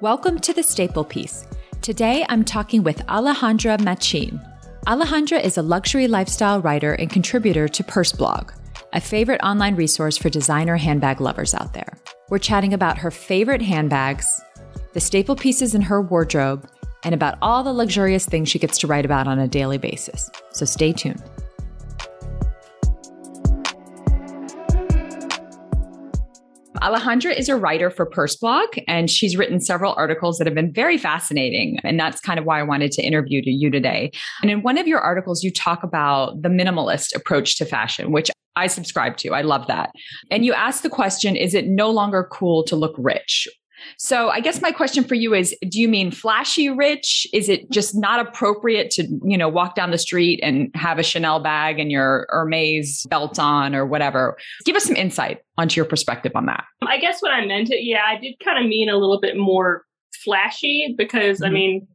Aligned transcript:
Welcome 0.00 0.38
to 0.40 0.52
the 0.52 0.62
Staple 0.62 1.04
Piece. 1.04 1.44
Today 1.82 2.24
I'm 2.28 2.44
talking 2.44 2.84
with 2.84 2.98
Alejandra 3.06 3.80
Machin. 3.80 4.40
Alejandra 4.86 5.42
is 5.42 5.58
a 5.58 5.62
luxury 5.62 6.06
lifestyle 6.06 6.60
writer 6.60 6.92
and 6.94 7.10
contributor 7.10 7.66
to 7.66 7.82
Purseblog, 7.82 8.52
a 8.92 9.00
favorite 9.00 9.40
online 9.42 9.74
resource 9.74 10.16
for 10.16 10.30
designer 10.30 10.76
handbag 10.76 11.20
lovers 11.20 11.52
out 11.52 11.74
there. 11.74 11.98
We're 12.30 12.38
chatting 12.38 12.72
about 12.72 12.98
her 12.98 13.10
favorite 13.10 13.62
handbags, 13.62 14.40
the 14.92 15.00
staple 15.00 15.34
pieces 15.34 15.74
in 15.74 15.82
her 15.82 16.00
wardrobe, 16.00 16.68
and 17.04 17.14
about 17.14 17.36
all 17.42 17.62
the 17.62 17.72
luxurious 17.72 18.24
things 18.24 18.48
she 18.48 18.58
gets 18.58 18.78
to 18.78 18.86
write 18.86 19.04
about 19.04 19.26
on 19.26 19.38
a 19.38 19.48
daily 19.48 19.78
basis. 19.78 20.30
So 20.52 20.64
stay 20.64 20.92
tuned. 20.92 21.22
Alejandra 26.88 27.36
is 27.36 27.50
a 27.50 27.56
writer 27.56 27.90
for 27.90 28.08
Purseblog, 28.08 28.82
and 28.88 29.10
she's 29.10 29.36
written 29.36 29.60
several 29.60 29.92
articles 29.98 30.38
that 30.38 30.46
have 30.46 30.54
been 30.54 30.72
very 30.72 30.96
fascinating. 30.96 31.78
And 31.84 32.00
that's 32.00 32.18
kind 32.18 32.38
of 32.38 32.46
why 32.46 32.60
I 32.60 32.62
wanted 32.62 32.92
to 32.92 33.02
interview 33.02 33.42
you 33.44 33.70
today. 33.70 34.10
And 34.40 34.50
in 34.50 34.62
one 34.62 34.78
of 34.78 34.86
your 34.86 34.98
articles, 34.98 35.44
you 35.44 35.52
talk 35.52 35.82
about 35.82 36.40
the 36.40 36.48
minimalist 36.48 37.14
approach 37.14 37.56
to 37.58 37.66
fashion, 37.66 38.10
which 38.10 38.30
I 38.56 38.68
subscribe 38.68 39.18
to. 39.18 39.34
I 39.34 39.42
love 39.42 39.66
that. 39.66 39.90
And 40.30 40.46
you 40.46 40.54
ask 40.54 40.82
the 40.82 40.88
question 40.88 41.36
Is 41.36 41.52
it 41.52 41.66
no 41.66 41.90
longer 41.90 42.26
cool 42.32 42.64
to 42.64 42.74
look 42.74 42.94
rich? 42.96 43.46
So 43.96 44.28
I 44.30 44.40
guess 44.40 44.60
my 44.60 44.72
question 44.72 45.04
for 45.04 45.14
you 45.14 45.34
is 45.34 45.56
do 45.68 45.80
you 45.80 45.88
mean 45.88 46.10
flashy 46.10 46.68
rich? 46.68 47.26
Is 47.32 47.48
it 47.48 47.70
just 47.70 47.94
not 47.94 48.26
appropriate 48.26 48.90
to, 48.92 49.08
you 49.24 49.36
know, 49.36 49.48
walk 49.48 49.74
down 49.74 49.90
the 49.90 49.98
street 49.98 50.40
and 50.42 50.70
have 50.74 50.98
a 50.98 51.02
Chanel 51.02 51.40
bag 51.40 51.78
and 51.78 51.90
your 51.90 52.26
Hermes 52.30 53.06
belt 53.08 53.38
on 53.38 53.74
or 53.74 53.86
whatever? 53.86 54.36
Give 54.64 54.76
us 54.76 54.84
some 54.84 54.96
insight 54.96 55.40
onto 55.56 55.76
your 55.76 55.84
perspective 55.84 56.32
on 56.34 56.46
that. 56.46 56.64
I 56.82 56.98
guess 56.98 57.20
what 57.20 57.32
I 57.32 57.44
meant 57.44 57.70
it, 57.70 57.84
yeah, 57.84 58.02
I 58.06 58.18
did 58.18 58.34
kind 58.44 58.62
of 58.62 58.68
mean 58.68 58.88
a 58.88 58.96
little 58.96 59.20
bit 59.20 59.36
more 59.36 59.84
flashy 60.24 60.94
because 60.96 61.38
mm-hmm. 61.38 61.46
I 61.46 61.50
mean, 61.50 61.88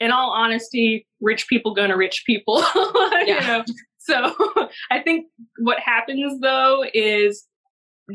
in 0.00 0.10
all 0.10 0.30
honesty, 0.30 1.06
rich 1.20 1.48
people 1.48 1.74
gonna 1.74 1.96
rich 1.96 2.24
people. 2.26 2.64
you 3.26 3.40
know? 3.40 3.64
So 3.98 4.34
I 4.90 5.00
think 5.00 5.26
what 5.58 5.78
happens 5.80 6.40
though 6.40 6.84
is 6.92 7.46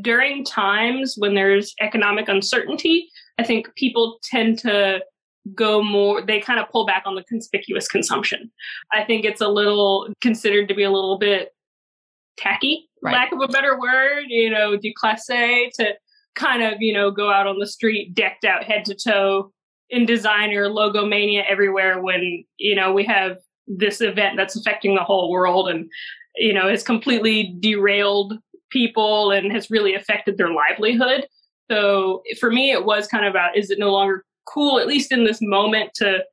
during 0.02 0.44
times 0.44 1.16
when 1.18 1.36
there's 1.36 1.74
economic 1.82 2.28
uncertainty, 2.28 3.10
I 3.38 3.44
think 3.44 3.74
people 3.76 4.20
tend 4.24 4.60
to 4.60 5.00
go 5.56 5.82
more, 5.82 6.22
they 6.22 6.40
kind 6.40 6.60
of 6.60 6.70
pull 6.70 6.86
back 6.86 7.04
on 7.06 7.16
the 7.16 7.24
conspicuous 7.24 7.88
consumption. 7.88 8.52
I 8.92 9.04
think 9.04 9.26
it's 9.26 9.42
a 9.42 9.48
little 9.48 10.08
considered 10.22 10.68
to 10.68 10.76
be 10.76 10.84
a 10.84 10.92
little 10.92 11.18
bit 11.18 11.54
tacky, 12.38 12.90
right. 13.02 13.14
lack 13.14 13.32
of 13.32 13.42
a 13.42 13.48
better 13.48 13.80
word, 13.80 14.26
you 14.28 14.50
know, 14.50 14.78
déclassé 14.78 15.70
to 15.74 15.94
kind 16.36 16.64
of, 16.64 16.82
you 16.82 16.94
know, 16.94 17.12
go 17.12 17.32
out 17.32 17.48
on 17.48 17.60
the 17.60 17.68
street 17.68 18.14
decked 18.14 18.46
out 18.46 18.64
head 18.64 18.86
to 18.86 18.96
toe 18.96 19.52
in 19.90 20.06
designer 20.06 20.70
logo 20.70 21.06
mania 21.06 21.44
everywhere 21.50 22.02
when, 22.02 22.44
you 22.58 22.76
know, 22.76 22.94
we 22.94 23.04
have 23.04 23.38
this 23.68 24.02
event 24.02 24.38
that's 24.38 24.56
affecting 24.56 24.96
the 24.96 25.04
whole 25.04 25.32
world 25.32 25.70
and, 25.70 25.90
you 26.36 26.54
know, 26.54 26.70
has 26.70 26.84
completely 26.84 27.56
derailed 27.60 28.38
people 28.70 29.32
and 29.32 29.52
has 29.52 29.70
really 29.70 29.96
affected 29.96 30.38
their 30.38 30.52
livelihood. 30.52 31.28
So 31.70 32.24
for 32.40 32.52
me, 32.52 32.72
it 32.72 32.86
was 32.86 33.08
kind 33.08 33.26
of 33.26 33.32
about 33.32 33.58
is 33.58 33.70
it 33.70 33.80
no 33.80 33.92
longer 33.92 34.26
cool, 34.46 34.80
at 34.80 34.88
least 34.88 35.12
in 35.12 35.24
this 35.24 35.40
moment, 35.42 35.92
to 35.96 36.24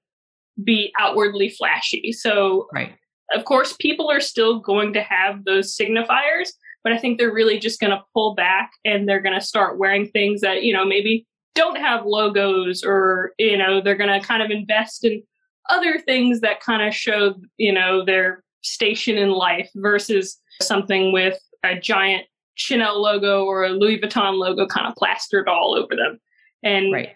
be 0.64 0.92
outwardly 0.98 1.50
flashy? 1.50 2.12
So, 2.12 2.68
right. 2.72 2.94
of 3.34 3.44
course, 3.44 3.74
people 3.78 4.10
are 4.10 4.20
still 4.20 4.60
going 4.60 4.92
to 4.94 5.02
have 5.02 5.44
those 5.44 5.76
signifiers, 5.76 6.50
but 6.82 6.92
I 6.92 6.98
think 6.98 7.18
they're 7.18 7.32
really 7.32 7.58
just 7.58 7.80
going 7.80 7.90
to 7.90 8.02
pull 8.14 8.34
back 8.34 8.70
and 8.84 9.08
they're 9.08 9.20
going 9.20 9.38
to 9.38 9.44
start 9.44 9.78
wearing 9.78 10.08
things 10.08 10.40
that, 10.40 10.62
you 10.62 10.72
know, 10.72 10.84
maybe 10.84 11.26
don't 11.54 11.78
have 11.78 12.06
logos 12.06 12.82
or, 12.82 13.32
you 13.38 13.58
know, 13.58 13.80
they're 13.80 13.96
going 13.96 14.20
to 14.20 14.26
kind 14.26 14.42
of 14.42 14.50
invest 14.50 15.04
in 15.04 15.22
other 15.68 15.98
things 15.98 16.40
that 16.40 16.60
kind 16.60 16.86
of 16.86 16.94
show, 16.94 17.34
you 17.56 17.72
know, 17.72 18.04
their 18.04 18.42
station 18.62 19.16
in 19.16 19.30
life 19.30 19.68
versus 19.76 20.38
something 20.62 21.12
with 21.12 21.38
a 21.66 21.80
giant 21.80 22.26
Chanel 22.54 23.00
logo 23.00 23.44
or 23.44 23.64
a 23.64 23.70
Louis 23.70 24.00
Vuitton 24.00 24.38
logo 24.38 24.66
kind 24.66 24.86
of 24.86 24.94
plastered 24.96 25.48
all 25.48 25.74
over 25.74 25.94
them. 25.94 26.18
And 26.62 26.92
right. 26.92 27.10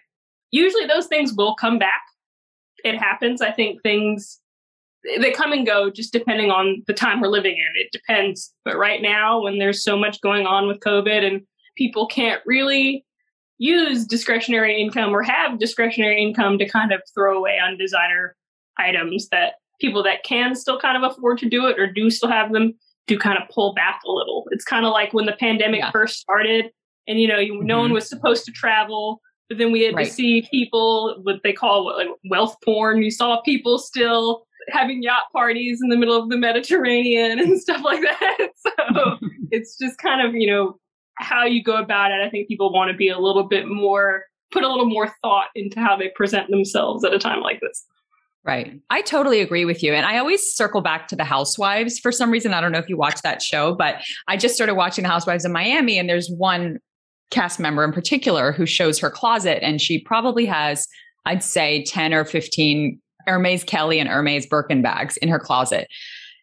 usually 0.50 0.86
those 0.86 1.06
things 1.06 1.32
will 1.32 1.54
come 1.54 1.78
back. 1.78 2.02
It 2.84 2.98
happens. 2.98 3.40
I 3.40 3.52
think 3.52 3.82
things 3.82 4.40
they 5.18 5.30
come 5.30 5.52
and 5.52 5.66
go 5.66 5.90
just 5.90 6.12
depending 6.12 6.50
on 6.50 6.82
the 6.86 6.92
time 6.92 7.20
we're 7.20 7.28
living 7.28 7.56
in. 7.56 7.80
It 7.80 7.88
depends. 7.90 8.52
But 8.64 8.76
right 8.76 9.00
now, 9.00 9.40
when 9.40 9.58
there's 9.58 9.82
so 9.82 9.96
much 9.96 10.20
going 10.20 10.46
on 10.46 10.68
with 10.68 10.80
COVID 10.80 11.26
and 11.26 11.42
people 11.76 12.06
can't 12.06 12.42
really 12.44 13.04
use 13.58 14.06
discretionary 14.06 14.80
income 14.80 15.14
or 15.14 15.22
have 15.22 15.58
discretionary 15.58 16.20
income 16.20 16.58
to 16.58 16.68
kind 16.68 16.92
of 16.92 17.02
throw 17.14 17.36
away 17.36 17.58
on 17.58 17.78
designer 17.78 18.36
items 18.78 19.28
that 19.30 19.54
people 19.80 20.02
that 20.02 20.22
can 20.22 20.54
still 20.54 20.78
kind 20.78 21.02
of 21.02 21.10
afford 21.10 21.38
to 21.38 21.48
do 21.48 21.66
it 21.66 21.78
or 21.78 21.90
do 21.90 22.10
still 22.10 22.28
have 22.28 22.52
them 22.52 22.74
to 23.10 23.18
kind 23.18 23.36
of 23.36 23.48
pull 23.48 23.74
back 23.74 24.00
a 24.06 24.10
little. 24.10 24.46
It's 24.52 24.64
kind 24.64 24.86
of 24.86 24.92
like 24.92 25.12
when 25.12 25.26
the 25.26 25.32
pandemic 25.32 25.80
yeah. 25.80 25.90
first 25.90 26.20
started 26.20 26.66
and, 27.08 27.20
you 27.20 27.26
know, 27.26 27.38
you, 27.38 27.54
mm-hmm. 27.54 27.66
no 27.66 27.78
one 27.78 27.86
mm-hmm. 27.86 27.94
was 27.94 28.08
supposed 28.08 28.44
to 28.44 28.52
travel, 28.52 29.20
but 29.48 29.58
then 29.58 29.72
we 29.72 29.82
had 29.82 29.96
right. 29.96 30.06
to 30.06 30.12
see 30.12 30.46
people, 30.48 31.18
what 31.22 31.40
they 31.42 31.52
call 31.52 31.84
what, 31.84 31.96
like 31.96 32.06
wealth 32.30 32.56
porn. 32.64 33.02
You 33.02 33.10
saw 33.10 33.40
people 33.40 33.78
still 33.78 34.44
having 34.68 35.02
yacht 35.02 35.24
parties 35.32 35.80
in 35.82 35.88
the 35.88 35.96
middle 35.96 36.16
of 36.16 36.28
the 36.28 36.36
Mediterranean 36.36 37.40
and 37.40 37.60
stuff 37.60 37.82
like 37.84 38.00
that. 38.00 38.50
So 38.60 39.18
it's 39.50 39.76
just 39.76 39.98
kind 39.98 40.24
of, 40.24 40.34
you 40.34 40.46
know, 40.46 40.78
how 41.16 41.44
you 41.44 41.64
go 41.64 41.76
about 41.76 42.12
it. 42.12 42.20
I 42.20 42.30
think 42.30 42.46
people 42.46 42.72
want 42.72 42.90
to 42.90 42.96
be 42.96 43.08
a 43.08 43.18
little 43.18 43.44
bit 43.44 43.66
more, 43.66 44.24
put 44.52 44.62
a 44.62 44.68
little 44.68 44.88
more 44.88 45.12
thought 45.22 45.48
into 45.56 45.80
how 45.80 45.96
they 45.96 46.10
present 46.14 46.50
themselves 46.50 47.04
at 47.04 47.12
a 47.12 47.18
time 47.18 47.40
like 47.40 47.60
this. 47.60 47.86
Right. 48.42 48.80
I 48.88 49.02
totally 49.02 49.40
agree 49.40 49.66
with 49.66 49.82
you. 49.82 49.92
And 49.92 50.06
I 50.06 50.16
always 50.16 50.54
circle 50.54 50.80
back 50.80 51.08
to 51.08 51.16
the 51.16 51.24
Housewives 51.24 51.98
for 51.98 52.10
some 52.10 52.30
reason. 52.30 52.54
I 52.54 52.62
don't 52.62 52.72
know 52.72 52.78
if 52.78 52.88
you 52.88 52.96
watch 52.96 53.20
that 53.20 53.42
show, 53.42 53.74
but 53.74 53.96
I 54.28 54.38
just 54.38 54.54
started 54.54 54.76
watching 54.76 55.02
the 55.02 55.10
Housewives 55.10 55.44
in 55.44 55.52
Miami, 55.52 55.98
and 55.98 56.08
there's 56.08 56.30
one 56.30 56.78
cast 57.30 57.60
member 57.60 57.84
in 57.84 57.92
particular 57.92 58.50
who 58.52 58.64
shows 58.64 58.98
her 58.98 59.10
closet, 59.10 59.62
and 59.62 59.80
she 59.80 60.02
probably 60.02 60.46
has, 60.46 60.88
I'd 61.26 61.44
say, 61.44 61.84
10 61.84 62.14
or 62.14 62.24
15 62.24 62.98
Hermes 63.26 63.62
Kelly 63.62 64.00
and 64.00 64.08
Hermes 64.08 64.46
Birkin 64.46 64.80
bags 64.80 65.18
in 65.18 65.28
her 65.28 65.38
closet. 65.38 65.86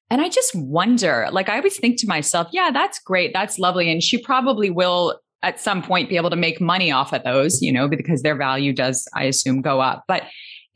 And 0.10 0.22
I 0.22 0.30
just 0.30 0.54
wonder, 0.56 1.28
like, 1.32 1.50
I 1.50 1.58
always 1.58 1.78
think 1.78 2.00
to 2.02 2.08
myself, 2.08 2.48
yeah, 2.52 2.70
that's 2.72 3.00
great. 3.00 3.34
That's 3.34 3.58
lovely. 3.60 3.92
And 3.92 4.02
she 4.02 4.18
probably 4.22 4.70
will 4.70 5.20
at 5.44 5.60
some 5.60 5.82
point 5.82 6.10
be 6.10 6.18
able 6.18 6.30
to 6.30 6.36
make 6.36 6.62
money 6.62 6.92
off 6.92 7.12
of 7.12 7.24
those, 7.24 7.62
you 7.62 7.72
know, 7.72 7.88
because 7.88 8.22
their 8.22 8.36
value 8.36 8.72
does, 8.72 9.08
I 9.16 9.24
assume, 9.24 9.62
go 9.62 9.82
up. 9.82 10.04
But 10.08 10.24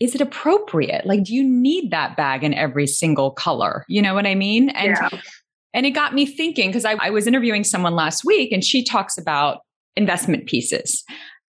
is 0.01 0.15
it 0.15 0.21
appropriate? 0.21 1.05
Like, 1.05 1.23
do 1.23 1.35
you 1.35 1.43
need 1.43 1.91
that 1.91 2.17
bag 2.17 2.43
in 2.43 2.55
every 2.55 2.87
single 2.87 3.29
color? 3.29 3.85
You 3.87 4.01
know 4.01 4.15
what 4.15 4.25
I 4.25 4.33
mean? 4.33 4.69
And 4.69 4.97
yeah. 4.99 5.21
and 5.75 5.85
it 5.85 5.91
got 5.91 6.15
me 6.15 6.25
thinking 6.25 6.69
because 6.69 6.85
I, 6.85 6.95
I 6.99 7.11
was 7.11 7.27
interviewing 7.27 7.63
someone 7.63 7.93
last 7.93 8.25
week 8.25 8.51
and 8.51 8.63
she 8.63 8.83
talks 8.83 9.15
about 9.15 9.59
investment 9.95 10.47
pieces. 10.47 11.03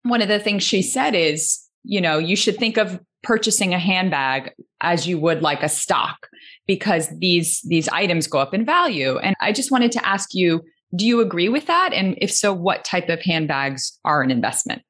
One 0.03 0.21
of 0.21 0.27
the 0.27 0.41
things 0.41 0.65
she 0.65 0.83
said 0.83 1.15
is, 1.15 1.61
you 1.85 2.01
know, 2.01 2.19
you 2.19 2.35
should 2.35 2.57
think 2.59 2.77
of 2.77 2.99
purchasing 3.23 3.75
a 3.75 3.79
handbag 3.79 4.53
as 4.81 5.07
you 5.07 5.21
would 5.21 5.43
like 5.43 5.63
a 5.63 5.69
stock 5.69 6.27
because 6.67 7.09
these 7.21 7.61
these 7.63 7.89
items 7.91 8.27
go 8.27 8.41
up 8.41 8.53
in 8.53 8.65
value. 8.65 9.19
And 9.19 9.37
I 9.41 9.53
just 9.53 9.71
wanted 9.71 9.93
to 9.93 10.05
ask 10.05 10.35
you, 10.35 10.63
do 10.97 11.07
you 11.07 11.21
agree 11.21 11.49
with 11.49 11.67
that? 11.67 11.93
And 11.93 12.17
if 12.21 12.33
so, 12.33 12.53
what 12.53 12.85
type 12.85 13.09
of 13.09 13.23
handbags 13.23 14.01
are 14.05 14.21
an 14.21 14.33
investment 14.33 14.83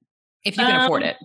if 0.42 0.56
you 0.56 0.64
can 0.64 0.74
um, 0.76 0.86
afford 0.86 1.02
it? 1.02 1.16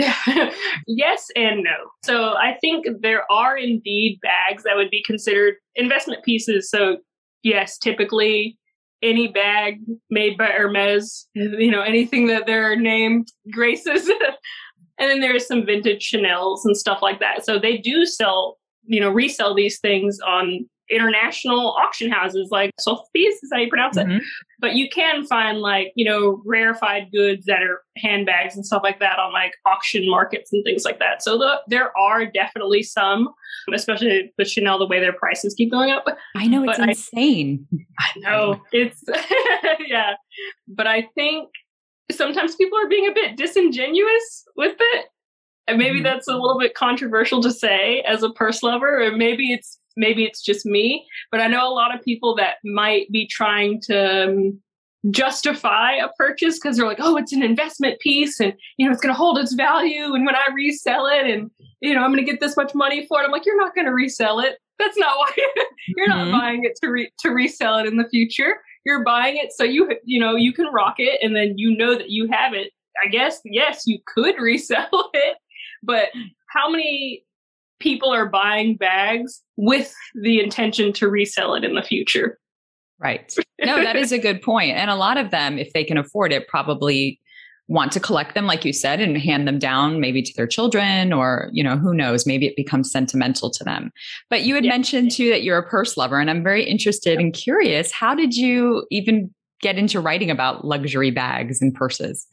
yes 0.86 1.28
and 1.36 1.62
no. 1.62 1.76
So 2.04 2.34
I 2.34 2.56
think 2.60 2.86
there 3.00 3.30
are 3.30 3.56
indeed 3.56 4.18
bags 4.22 4.64
that 4.64 4.76
would 4.76 4.90
be 4.90 5.02
considered 5.04 5.54
investment 5.74 6.24
pieces. 6.24 6.70
So 6.70 6.98
yes, 7.42 7.78
typically 7.78 8.58
any 9.02 9.28
bag 9.28 9.80
made 10.10 10.36
by 10.36 10.46
Hermes, 10.46 11.26
you 11.34 11.70
know, 11.70 11.80
anything 11.80 12.26
that 12.26 12.46
their 12.46 12.76
name 12.76 13.24
graces. 13.52 14.08
and 14.98 15.10
then 15.10 15.20
there's 15.20 15.46
some 15.46 15.64
vintage 15.64 16.02
Chanel's 16.02 16.64
and 16.64 16.76
stuff 16.76 17.00
like 17.00 17.20
that. 17.20 17.44
So 17.44 17.58
they 17.58 17.78
do 17.78 18.04
sell, 18.04 18.58
you 18.84 19.00
know, 19.00 19.10
resell 19.10 19.54
these 19.54 19.80
things 19.80 20.18
on 20.26 20.68
international 20.90 21.72
auction 21.72 22.10
houses 22.10 22.48
like 22.50 22.72
Sotheby's 22.78 23.34
is 23.42 23.50
how 23.52 23.60
you 23.60 23.68
pronounce 23.68 23.96
it. 23.96 24.06
Mm-hmm. 24.06 24.18
But 24.58 24.74
you 24.74 24.88
can 24.90 25.24
find 25.24 25.60
like, 25.60 25.92
you 25.94 26.04
know, 26.04 26.42
rarefied 26.44 27.10
goods 27.12 27.46
that 27.46 27.62
are 27.62 27.82
handbags 27.96 28.56
and 28.56 28.66
stuff 28.66 28.82
like 28.82 29.00
that 29.00 29.18
on 29.18 29.32
like 29.32 29.52
auction 29.66 30.08
markets 30.08 30.52
and 30.52 30.64
things 30.64 30.84
like 30.84 30.98
that. 30.98 31.22
So 31.22 31.38
the, 31.38 31.60
there 31.68 31.96
are 31.96 32.26
definitely 32.26 32.82
some, 32.82 33.28
especially 33.72 34.32
the 34.36 34.44
Chanel, 34.44 34.78
the 34.78 34.86
way 34.86 35.00
their 35.00 35.12
prices 35.12 35.54
keep 35.54 35.70
going 35.70 35.90
up. 35.90 36.04
I 36.36 36.46
know 36.46 36.64
it's 36.64 36.78
but 36.78 36.88
insane. 36.88 37.66
I, 37.98 38.10
I 38.14 38.18
know 38.18 38.60
it's, 38.72 39.02
yeah. 39.86 40.14
But 40.68 40.86
I 40.86 41.08
think 41.14 41.48
sometimes 42.10 42.56
people 42.56 42.78
are 42.78 42.88
being 42.88 43.08
a 43.08 43.14
bit 43.14 43.36
disingenuous 43.36 44.44
with 44.56 44.76
it. 44.78 45.06
And 45.66 45.78
maybe 45.78 45.96
mm-hmm. 45.96 46.04
that's 46.04 46.26
a 46.26 46.32
little 46.32 46.58
bit 46.58 46.74
controversial 46.74 47.40
to 47.42 47.52
say 47.52 48.00
as 48.00 48.24
a 48.24 48.30
purse 48.30 48.62
lover, 48.62 49.04
or 49.04 49.12
maybe 49.12 49.52
it's 49.52 49.79
maybe 49.96 50.24
it's 50.24 50.42
just 50.42 50.66
me, 50.66 51.06
but 51.30 51.40
I 51.40 51.46
know 51.46 51.68
a 51.68 51.74
lot 51.74 51.94
of 51.94 52.04
people 52.04 52.34
that 52.36 52.56
might 52.64 53.10
be 53.10 53.26
trying 53.26 53.80
to 53.82 54.28
um, 54.28 54.60
justify 55.10 55.92
a 55.92 56.08
purchase 56.18 56.58
because 56.58 56.76
they're 56.76 56.86
like, 56.86 57.00
oh, 57.00 57.16
it's 57.16 57.32
an 57.32 57.42
investment 57.42 57.98
piece 58.00 58.40
and, 58.40 58.54
you 58.76 58.86
know, 58.86 58.92
it's 58.92 59.00
going 59.00 59.14
to 59.14 59.18
hold 59.18 59.38
its 59.38 59.54
value. 59.54 60.14
And 60.14 60.26
when 60.26 60.36
I 60.36 60.46
resell 60.54 61.06
it 61.06 61.26
and, 61.26 61.50
you 61.80 61.94
know, 61.94 62.02
I'm 62.02 62.12
going 62.12 62.24
to 62.24 62.30
get 62.30 62.40
this 62.40 62.56
much 62.56 62.74
money 62.74 63.06
for 63.06 63.20
it, 63.20 63.24
I'm 63.24 63.30
like, 63.30 63.46
you're 63.46 63.60
not 63.60 63.74
going 63.74 63.86
to 63.86 63.94
resell 63.94 64.40
it. 64.40 64.58
That's 64.78 64.98
not 64.98 65.16
why 65.18 65.30
you're 65.88 66.08
mm-hmm. 66.08 66.30
not 66.30 66.40
buying 66.40 66.64
it 66.64 66.76
to 66.82 66.88
re- 66.88 67.12
to 67.20 67.30
resell 67.30 67.78
it 67.78 67.86
in 67.86 67.96
the 67.96 68.08
future. 68.08 68.60
You're 68.84 69.04
buying 69.04 69.36
it 69.36 69.52
so 69.52 69.64
you, 69.64 69.90
you 70.04 70.20
know, 70.20 70.36
you 70.36 70.52
can 70.52 70.66
rock 70.72 70.94
it 70.98 71.20
and 71.22 71.36
then 71.36 71.54
you 71.56 71.76
know 71.76 71.94
that 71.94 72.10
you 72.10 72.28
have 72.30 72.54
it. 72.54 72.72
I 73.02 73.08
guess, 73.08 73.40
yes, 73.44 73.84
you 73.86 73.98
could 74.06 74.36
resell 74.38 75.10
it, 75.14 75.36
but 75.82 76.08
how 76.48 76.68
many 76.68 77.24
people 77.80 78.12
are 78.12 78.28
buying 78.28 78.76
bags 78.76 79.42
with 79.56 79.92
the 80.14 80.40
intention 80.40 80.92
to 80.94 81.08
resell 81.08 81.54
it 81.54 81.64
in 81.64 81.74
the 81.74 81.82
future? 81.82 82.38
Right. 82.98 83.34
No, 83.62 83.82
that 83.82 83.96
is 83.96 84.12
a 84.12 84.18
good 84.18 84.42
point. 84.42 84.76
And 84.76 84.90
a 84.90 84.94
lot 84.94 85.16
of 85.16 85.30
them, 85.30 85.58
if 85.58 85.72
they 85.72 85.84
can 85.84 85.96
afford 85.98 86.32
it, 86.32 86.46
probably 86.48 87.18
want 87.70 87.92
to 87.92 88.00
collect 88.00 88.34
them, 88.34 88.46
like 88.46 88.64
you 88.64 88.72
said, 88.72 89.00
and 89.00 89.16
hand 89.16 89.46
them 89.46 89.58
down 89.58 90.00
maybe 90.00 90.22
to 90.22 90.34
their 90.34 90.46
children 90.46 91.12
or, 91.12 91.48
you 91.52 91.62
know, 91.62 91.76
who 91.76 91.94
knows, 91.94 92.26
maybe 92.26 92.46
it 92.46 92.56
becomes 92.56 92.90
sentimental 92.90 93.48
to 93.48 93.62
them. 93.62 93.92
But 94.28 94.42
you 94.42 94.56
had 94.56 94.64
yeah. 94.64 94.72
mentioned 94.72 95.12
too 95.12 95.30
that 95.30 95.44
you're 95.44 95.58
a 95.58 95.66
purse 95.66 95.96
lover, 95.96 96.18
and 96.18 96.28
I'm 96.28 96.42
very 96.42 96.64
interested 96.64 97.18
and 97.18 97.32
curious. 97.32 97.92
How 97.92 98.14
did 98.14 98.36
you 98.36 98.86
even 98.90 99.32
get 99.62 99.78
into 99.78 100.00
writing 100.00 100.30
about 100.30 100.64
luxury 100.64 101.12
bags 101.12 101.62
and 101.62 101.72
purses? 101.72 102.26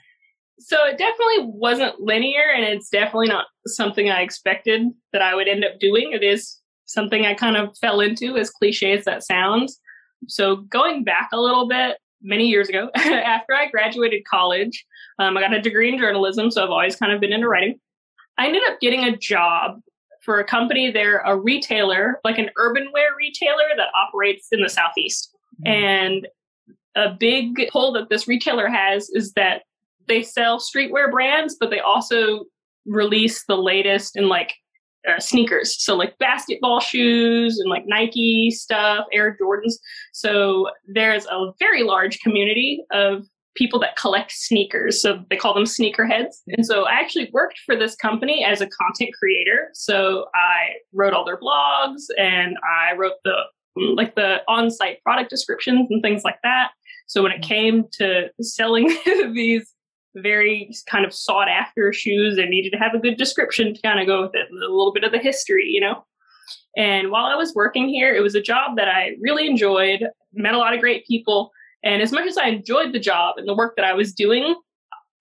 So 0.60 0.78
it 0.86 0.98
definitely 0.98 1.46
wasn't 1.46 2.00
linear, 2.00 2.52
and 2.56 2.66
it's 2.66 2.90
definitely 2.90 3.28
not 3.28 3.46
something 3.68 4.10
I 4.10 4.22
expected 4.22 4.88
that 5.14 5.22
I 5.22 5.36
would 5.36 5.48
end 5.48 5.64
up 5.64 5.80
doing. 5.80 6.14
It 6.14 6.24
is 6.24 6.60
something 6.86 7.26
I 7.26 7.34
kind 7.34 7.58
of 7.58 7.78
fell 7.78 8.02
into, 8.02 8.38
as 8.38 8.50
cliche 8.50 8.94
as 8.94 9.06
that 9.06 9.24
sounds. 9.24 9.80
So 10.28 10.58
going 10.58 11.04
back 11.04 11.30
a 11.32 11.40
little 11.40 11.68
bit, 11.68 11.98
many 12.22 12.48
years 12.48 12.70
ago, 12.70 12.90
after 12.96 13.54
I 13.54 13.70
graduated 13.70 14.26
college, 14.26 14.86
um, 15.20 15.38
I 15.38 15.42
got 15.42 15.54
a 15.54 15.62
degree 15.62 15.92
in 15.92 16.00
journalism, 16.00 16.52
so 16.52 16.64
I've 16.64 16.70
always 16.70 16.96
kind 16.96 17.12
of 17.12 17.22
been 17.22 17.34
into 17.34 17.48
writing. 17.48 17.80
I 18.38 18.48
ended 18.48 18.62
up 18.70 18.80
getting 18.80 19.04
a 19.04 19.16
job 19.16 19.80
for 20.22 20.40
a 20.40 20.44
company. 20.44 20.92
They're 20.92 21.20
a 21.20 21.38
retailer, 21.38 22.20
like 22.24 22.38
an 22.38 22.50
urban 22.58 22.90
wear 22.94 23.10
retailer 23.18 23.70
that 23.76 23.88
operates 23.96 24.48
in 24.52 24.62
the 24.62 24.70
Southeast. 24.70 25.34
Mm-hmm. 25.66 25.74
And 25.74 26.28
a 26.96 27.14
big 27.14 27.70
pull 27.72 27.94
that 27.94 28.10
this 28.10 28.28
retailer 28.28 28.68
has 28.68 29.10
is 29.10 29.34
that 29.34 29.64
they 30.08 30.24
sell 30.24 30.60
streetwear 30.60 31.12
brands, 31.12 31.56
but 31.60 31.70
they 31.70 31.80
also 31.80 32.46
release 32.86 33.44
the 33.46 33.58
latest 33.58 34.16
in 34.16 34.28
like 34.30 34.54
uh, 35.08 35.20
sneakers. 35.20 35.82
So 35.84 35.96
like 35.96 36.18
basketball 36.18 36.80
shoes 36.80 37.60
and 37.60 37.70
like 37.70 37.84
Nike 37.86 38.52
stuff, 38.52 39.06
Air 39.14 39.38
Jordans. 39.42 39.76
So 40.14 40.70
there's 40.88 41.26
a 41.28 41.52
very 41.60 41.84
large 41.84 42.20
community 42.20 42.84
of 42.92 43.26
people 43.56 43.80
that 43.80 43.96
collect 43.96 44.32
sneakers. 44.32 45.02
So 45.02 45.24
they 45.30 45.36
call 45.36 45.54
them 45.54 45.64
sneakerheads. 45.64 46.36
And 46.48 46.66
so 46.66 46.86
I 46.86 46.94
actually 46.94 47.30
worked 47.34 47.60
for 47.66 47.76
this 47.76 47.96
company 47.96 48.44
as 48.44 48.62
a 48.62 48.68
content 48.68 49.12
creator. 49.18 49.70
So 49.74 50.26
I 50.36 50.76
wrote 50.94 51.14
all 51.14 51.26
their 51.26 51.40
blogs 51.40 52.04
and 52.18 52.58
I 52.64 52.96
wrote 52.96 53.16
the 53.24 53.34
like 53.76 54.16
the 54.16 54.42
on-site 54.48 55.04
product 55.04 55.30
descriptions 55.30 55.88
and 55.92 56.02
things 56.02 56.24
like 56.24 56.40
that. 56.44 56.72
So 57.06 57.22
when 57.22 57.32
it 57.32 57.44
came 57.44 57.86
to 57.94 58.30
selling 58.42 58.88
these 59.34 59.72
very 60.22 60.72
kind 60.90 61.06
of 61.06 61.14
sought 61.14 61.50
after 61.50 61.92
shoes. 61.94 62.38
and 62.38 62.50
needed 62.50 62.72
to 62.72 62.78
have 62.78 62.94
a 62.94 63.00
good 63.00 63.18
description 63.18 63.74
to 63.74 63.82
kind 63.82 64.00
of 64.00 64.08
go 64.08 64.22
with 64.22 64.36
it, 64.36 64.48
a 64.52 64.54
little 64.54 64.94
bit 64.94 65.04
of 65.04 65.12
the 65.12 65.20
history, 65.20 65.66
you 65.66 65.82
know. 65.82 66.04
And 66.76 67.10
while 67.10 67.26
I 67.26 67.36
was 67.36 67.56
working 67.56 67.90
here, 67.90 68.16
it 68.16 68.22
was 68.22 68.36
a 68.36 68.42
job 68.42 68.78
that 68.78 68.88
I 68.88 69.16
really 69.20 69.48
enjoyed, 69.48 70.04
met 70.34 70.54
a 70.54 70.58
lot 70.58 70.74
of 70.74 70.80
great 70.80 71.06
people. 71.08 71.52
And 71.84 72.02
as 72.02 72.12
much 72.12 72.28
as 72.28 72.38
I 72.38 72.48
enjoyed 72.48 72.94
the 72.94 73.00
job 73.00 73.36
and 73.38 73.48
the 73.48 73.56
work 73.56 73.76
that 73.76 73.86
I 73.86 73.94
was 73.94 74.14
doing, 74.14 74.56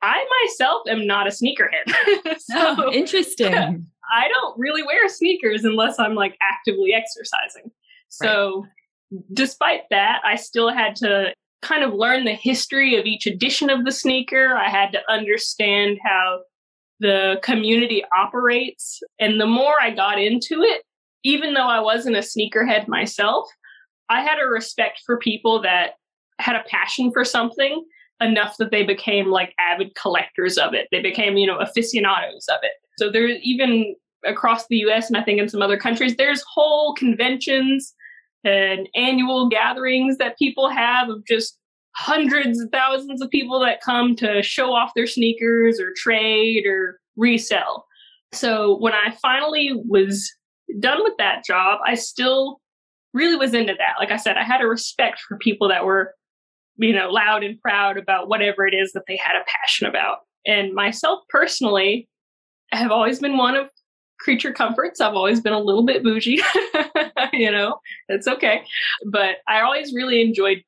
I 0.02 0.24
myself 0.44 0.82
am 0.88 1.06
not 1.06 1.26
a 1.26 1.30
sneakerhead. 1.30 2.38
so 2.38 2.76
oh, 2.78 2.92
interesting. 2.92 3.54
I 4.12 4.28
don't 4.28 4.58
really 4.58 4.82
wear 4.82 5.08
sneakers 5.08 5.64
unless 5.64 5.98
I'm 5.98 6.14
like 6.14 6.36
actively 6.42 6.92
exercising. 6.94 7.70
So 8.08 8.66
right. 9.12 9.22
despite 9.32 9.82
that, 9.90 10.20
I 10.24 10.36
still 10.36 10.72
had 10.72 10.94
to 10.96 11.32
kind 11.62 11.82
of 11.82 11.94
learn 11.94 12.24
the 12.24 12.34
history 12.34 12.96
of 12.96 13.06
each 13.06 13.26
edition 13.26 13.70
of 13.70 13.84
the 13.84 13.92
sneaker. 13.92 14.54
I 14.54 14.68
had 14.68 14.92
to 14.92 15.00
understand 15.10 15.98
how 16.04 16.40
the 17.00 17.38
community 17.42 18.04
operates. 18.16 19.00
And 19.18 19.40
the 19.40 19.46
more 19.46 19.74
I 19.80 19.90
got 19.90 20.20
into 20.20 20.62
it, 20.62 20.82
even 21.24 21.54
though 21.54 21.66
I 21.66 21.80
wasn't 21.80 22.16
a 22.16 22.20
sneakerhead 22.20 22.88
myself, 22.88 23.48
I 24.08 24.22
had 24.22 24.38
a 24.38 24.46
respect 24.46 25.00
for 25.04 25.18
people 25.18 25.60
that 25.62 25.94
had 26.38 26.56
a 26.56 26.64
passion 26.68 27.10
for 27.10 27.24
something 27.24 27.84
enough 28.20 28.56
that 28.58 28.70
they 28.70 28.82
became 28.82 29.26
like 29.26 29.54
avid 29.58 29.94
collectors 29.94 30.56
of 30.56 30.74
it. 30.74 30.88
They 30.90 31.02
became, 31.02 31.36
you 31.36 31.46
know, 31.46 31.58
aficionados 31.58 32.46
of 32.48 32.58
it. 32.62 32.72
So 32.98 33.10
there's 33.10 33.38
even 33.42 33.94
across 34.24 34.66
the 34.68 34.78
US 34.78 35.08
and 35.08 35.16
I 35.16 35.22
think 35.22 35.40
in 35.40 35.48
some 35.48 35.62
other 35.62 35.76
countries, 35.76 36.16
there's 36.16 36.42
whole 36.42 36.94
conventions 36.94 37.94
and 38.46 38.88
annual 38.94 39.48
gatherings 39.48 40.18
that 40.18 40.38
people 40.38 40.68
have 40.68 41.08
of 41.08 41.24
just 41.26 41.58
hundreds 41.96 42.60
of 42.60 42.68
thousands 42.70 43.22
of 43.22 43.30
people 43.30 43.58
that 43.60 43.80
come 43.80 44.14
to 44.16 44.42
show 44.42 44.72
off 44.72 44.92
their 44.94 45.06
sneakers 45.06 45.80
or 45.80 45.92
trade 45.96 46.66
or 46.66 47.00
resell. 47.16 47.86
So 48.32 48.76
when 48.78 48.92
I 48.92 49.16
finally 49.22 49.72
was 49.74 50.30
done 50.78 51.02
with 51.02 51.14
that 51.18 51.44
job, 51.44 51.80
I 51.86 51.94
still 51.94 52.60
really 53.14 53.36
was 53.36 53.54
into 53.54 53.72
that. 53.78 53.94
Like 53.98 54.10
I 54.10 54.16
said, 54.16 54.36
I 54.36 54.44
had 54.44 54.60
a 54.60 54.66
respect 54.66 55.20
for 55.26 55.38
people 55.38 55.68
that 55.68 55.86
were, 55.86 56.14
you 56.76 56.92
know, 56.92 57.10
loud 57.10 57.42
and 57.42 57.60
proud 57.60 57.96
about 57.96 58.28
whatever 58.28 58.66
it 58.66 58.74
is 58.74 58.92
that 58.92 59.04
they 59.08 59.16
had 59.16 59.36
a 59.36 59.44
passion 59.46 59.86
about. 59.86 60.18
And 60.44 60.74
myself 60.74 61.20
personally, 61.30 62.08
I 62.72 62.76
have 62.76 62.90
always 62.90 63.20
been 63.20 63.38
one 63.38 63.56
of 63.56 63.70
creature 64.18 64.52
comforts. 64.52 65.00
I've 65.00 65.14
always 65.14 65.40
been 65.40 65.52
a 65.52 65.60
little 65.60 65.84
bit 65.84 66.02
bougie, 66.02 66.40
you 67.32 67.50
know, 67.50 67.78
it's 68.08 68.26
okay. 68.26 68.62
But 69.06 69.36
I 69.48 69.60
always 69.60 69.92
really 69.94 70.20
enjoyed 70.20 70.62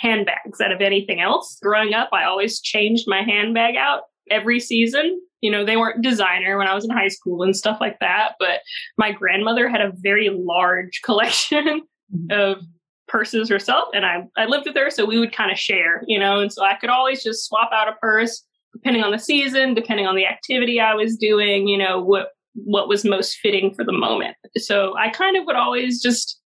handbags 0.00 0.60
out 0.60 0.72
of 0.72 0.80
anything 0.80 1.20
else. 1.20 1.58
Growing 1.62 1.94
up, 1.94 2.10
I 2.12 2.24
always 2.24 2.60
changed 2.60 3.04
my 3.06 3.22
handbag 3.22 3.76
out 3.76 4.02
every 4.30 4.60
season. 4.60 5.20
You 5.40 5.50
know, 5.50 5.64
they 5.64 5.76
weren't 5.76 6.02
designer 6.02 6.56
when 6.56 6.68
I 6.68 6.74
was 6.74 6.84
in 6.84 6.90
high 6.90 7.08
school 7.08 7.42
and 7.42 7.56
stuff 7.56 7.78
like 7.80 7.98
that, 8.00 8.34
but 8.38 8.60
my 8.96 9.10
grandmother 9.10 9.68
had 9.68 9.80
a 9.80 9.92
very 9.96 10.30
large 10.30 11.00
collection 11.04 11.82
mm-hmm. 12.14 12.30
of 12.30 12.62
purses 13.08 13.50
herself 13.50 13.88
and 13.92 14.06
I 14.06 14.26
I 14.38 14.46
lived 14.46 14.64
with 14.64 14.76
her 14.76 14.88
so 14.88 15.04
we 15.04 15.18
would 15.18 15.36
kind 15.36 15.50
of 15.50 15.58
share, 15.58 16.02
you 16.06 16.18
know, 16.18 16.40
and 16.40 16.52
so 16.52 16.64
I 16.64 16.76
could 16.76 16.88
always 16.88 17.22
just 17.22 17.44
swap 17.46 17.70
out 17.72 17.88
a 17.88 17.92
purse 18.00 18.42
depending 18.72 19.04
on 19.04 19.12
the 19.12 19.18
season, 19.18 19.74
depending 19.74 20.06
on 20.06 20.16
the 20.16 20.26
activity 20.26 20.80
I 20.80 20.94
was 20.94 21.16
doing, 21.16 21.68
you 21.68 21.76
know, 21.76 22.00
what 22.00 22.30
what 22.54 22.88
was 22.88 23.04
most 23.04 23.38
fitting 23.42 23.74
for 23.74 23.84
the 23.84 23.92
moment. 23.92 24.36
So 24.56 24.96
I 24.96 25.10
kind 25.10 25.36
of 25.36 25.46
would 25.46 25.56
always 25.56 26.02
just, 26.02 26.40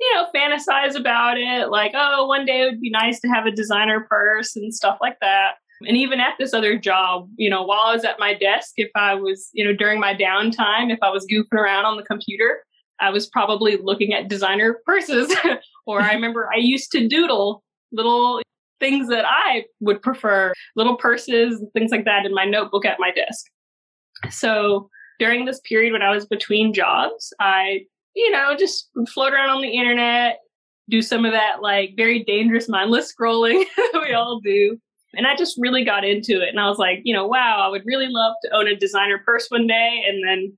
you 0.00 0.14
know, 0.14 0.26
fantasize 0.34 0.96
about 0.96 1.38
it. 1.38 1.70
Like, 1.70 1.92
oh, 1.94 2.26
one 2.26 2.44
day 2.44 2.62
it 2.62 2.64
would 2.66 2.80
be 2.80 2.90
nice 2.90 3.20
to 3.20 3.28
have 3.28 3.46
a 3.46 3.50
designer 3.50 4.06
purse 4.08 4.56
and 4.56 4.74
stuff 4.74 4.98
like 5.00 5.16
that. 5.20 5.52
And 5.86 5.96
even 5.96 6.20
at 6.20 6.34
this 6.38 6.54
other 6.54 6.78
job, 6.78 7.28
you 7.36 7.50
know, 7.50 7.62
while 7.62 7.80
I 7.80 7.94
was 7.94 8.04
at 8.04 8.18
my 8.18 8.34
desk, 8.34 8.72
if 8.76 8.90
I 8.94 9.14
was, 9.14 9.50
you 9.52 9.64
know, 9.64 9.74
during 9.74 10.00
my 10.00 10.14
downtime, 10.14 10.90
if 10.90 10.98
I 11.02 11.10
was 11.10 11.26
goofing 11.30 11.58
around 11.58 11.84
on 11.84 11.96
the 11.96 12.02
computer, 12.02 12.64
I 12.98 13.10
was 13.10 13.26
probably 13.26 13.76
looking 13.82 14.14
at 14.14 14.28
designer 14.28 14.80
purses. 14.86 15.34
or 15.86 16.00
I 16.00 16.12
remember 16.14 16.48
I 16.52 16.58
used 16.58 16.90
to 16.92 17.06
doodle 17.06 17.62
little 17.92 18.40
things 18.80 19.08
that 19.08 19.24
I 19.26 19.64
would 19.80 20.02
prefer, 20.02 20.52
little 20.76 20.96
purses, 20.96 21.62
things 21.72 21.90
like 21.90 22.04
that 22.04 22.26
in 22.26 22.34
my 22.34 22.44
notebook 22.44 22.84
at 22.84 22.98
my 22.98 23.10
desk. 23.10 23.46
So 24.30 24.88
during 25.18 25.44
this 25.44 25.60
period 25.60 25.92
when 25.92 26.02
I 26.02 26.10
was 26.10 26.26
between 26.26 26.74
jobs, 26.74 27.32
I, 27.40 27.86
you 28.14 28.30
know, 28.30 28.56
just 28.56 28.90
float 29.12 29.32
around 29.32 29.50
on 29.50 29.62
the 29.62 29.76
internet, 29.76 30.40
do 30.88 31.02
some 31.02 31.24
of 31.24 31.32
that 31.32 31.62
like 31.62 31.94
very 31.96 32.22
dangerous 32.24 32.68
mindless 32.68 33.12
scrolling 33.20 33.64
we 33.94 34.12
all 34.12 34.40
do. 34.40 34.78
And 35.14 35.26
I 35.26 35.34
just 35.34 35.56
really 35.58 35.84
got 35.84 36.04
into 36.04 36.42
it. 36.42 36.50
And 36.50 36.60
I 36.60 36.68
was 36.68 36.78
like, 36.78 37.00
you 37.04 37.14
know, 37.14 37.26
wow, 37.26 37.60
I 37.60 37.68
would 37.68 37.86
really 37.86 38.08
love 38.08 38.34
to 38.42 38.54
own 38.54 38.68
a 38.68 38.76
designer 38.76 39.22
purse 39.24 39.46
one 39.48 39.66
day. 39.66 40.02
And 40.06 40.22
then, 40.26 40.56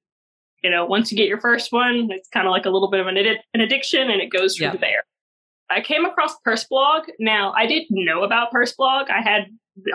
you 0.64 0.70
know, 0.70 0.84
once 0.84 1.12
you 1.12 1.16
get 1.16 1.28
your 1.28 1.40
first 1.40 1.70
one, 1.70 2.08
it's 2.10 2.28
kind 2.28 2.46
of 2.46 2.50
like 2.50 2.66
a 2.66 2.70
little 2.70 2.90
bit 2.90 3.00
of 3.00 3.06
an, 3.06 3.16
an 3.16 3.60
addiction 3.60 4.10
and 4.10 4.20
it 4.20 4.30
goes 4.30 4.56
from 4.56 4.74
yeah. 4.74 4.76
there. 4.80 5.04
I 5.70 5.80
came 5.80 6.04
across 6.04 6.36
Purse 6.40 6.64
Blog. 6.64 7.04
Now, 7.18 7.52
I 7.56 7.66
didn't 7.66 8.04
know 8.04 8.22
about 8.22 8.50
Purse 8.50 8.72
Blog. 8.72 9.10
I 9.10 9.20
had 9.20 9.46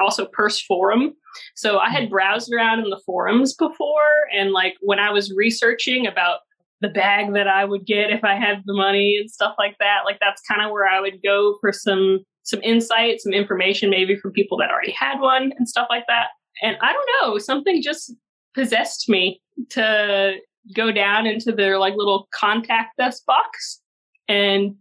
also 0.02 0.26
Purse 0.26 0.62
Forum. 0.62 1.14
So 1.56 1.80
I 1.80 1.90
had 1.90 2.06
hmm. 2.06 2.10
browsed 2.10 2.54
around 2.54 2.80
in 2.80 2.90
the 2.90 3.02
forums 3.06 3.54
before. 3.56 4.28
And 4.36 4.52
like 4.52 4.76
when 4.82 5.00
I 5.00 5.12
was 5.12 5.34
researching 5.36 6.08
about 6.08 6.40
the 6.82 6.90
bag 6.90 7.34
that 7.34 7.48
I 7.48 7.64
would 7.66 7.86
get 7.86 8.12
if 8.12 8.24
I 8.24 8.36
had 8.36 8.62
the 8.66 8.74
money 8.74 9.18
and 9.18 9.30
stuff 9.30 9.56
like 9.58 9.78
that, 9.80 10.02
like 10.06 10.20
that's 10.20 10.42
kind 10.42 10.62
of 10.62 10.72
where 10.72 10.88
I 10.88 11.00
would 11.00 11.22
go 11.24 11.58
for 11.62 11.72
some 11.72 12.20
some 12.46 12.62
insight, 12.62 13.22
some 13.22 13.32
information 13.32 13.90
maybe 13.90 14.18
from 14.18 14.34
people 14.34 14.58
that 14.58 14.70
already 14.70 14.92
had 14.92 15.20
one 15.20 15.54
and 15.58 15.68
stuff 15.68 15.88
like 15.90 16.04
that. 16.10 16.28
And 16.62 16.76
I 16.82 16.92
don't 16.92 17.10
know, 17.22 17.38
something 17.38 17.82
just 17.82 18.14
possessed 18.54 19.08
me 19.08 19.42
to 19.70 20.36
go 20.76 20.92
down 20.92 21.26
into 21.26 21.52
their 21.52 21.80
like 21.80 21.96
little 21.96 22.28
contact 22.34 23.00
us 23.00 23.22
box 23.22 23.82
and 24.28 24.76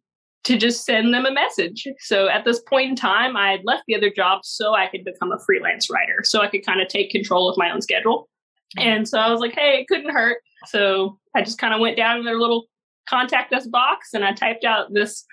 to 0.44 0.56
just 0.56 0.84
send 0.84 1.14
them 1.14 1.24
a 1.24 1.30
message. 1.30 1.86
So 2.00 2.28
at 2.28 2.44
this 2.44 2.60
point 2.60 2.90
in 2.90 2.96
time, 2.96 3.36
I 3.36 3.52
had 3.52 3.60
left 3.64 3.84
the 3.86 3.94
other 3.94 4.10
job 4.10 4.40
so 4.44 4.74
I 4.74 4.88
could 4.88 5.04
become 5.04 5.32
a 5.32 5.38
freelance 5.46 5.88
writer, 5.88 6.22
so 6.24 6.40
I 6.40 6.48
could 6.48 6.66
kind 6.66 6.80
of 6.80 6.88
take 6.88 7.10
control 7.10 7.48
of 7.48 7.56
my 7.56 7.70
own 7.70 7.80
schedule. 7.80 8.28
And 8.76 9.08
so 9.08 9.18
I 9.18 9.30
was 9.30 9.40
like, 9.40 9.52
hey, 9.52 9.80
it 9.80 9.88
couldn't 9.88 10.12
hurt. 10.12 10.38
So 10.66 11.18
I 11.36 11.42
just 11.42 11.58
kind 11.58 11.74
of 11.74 11.80
went 11.80 11.96
down 11.96 12.18
in 12.18 12.24
their 12.24 12.38
little 12.38 12.66
contact 13.08 13.52
us 13.52 13.66
box 13.66 14.10
and 14.14 14.24
I 14.24 14.32
typed 14.32 14.64
out 14.64 14.92
this 14.92 15.24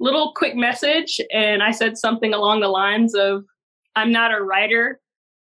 little 0.00 0.32
quick 0.34 0.56
message 0.56 1.20
and 1.32 1.62
I 1.62 1.70
said 1.70 1.96
something 1.96 2.34
along 2.34 2.60
the 2.60 2.68
lines 2.68 3.14
of 3.14 3.44
I'm 3.96 4.10
not 4.10 4.34
a 4.34 4.42
writer, 4.42 5.00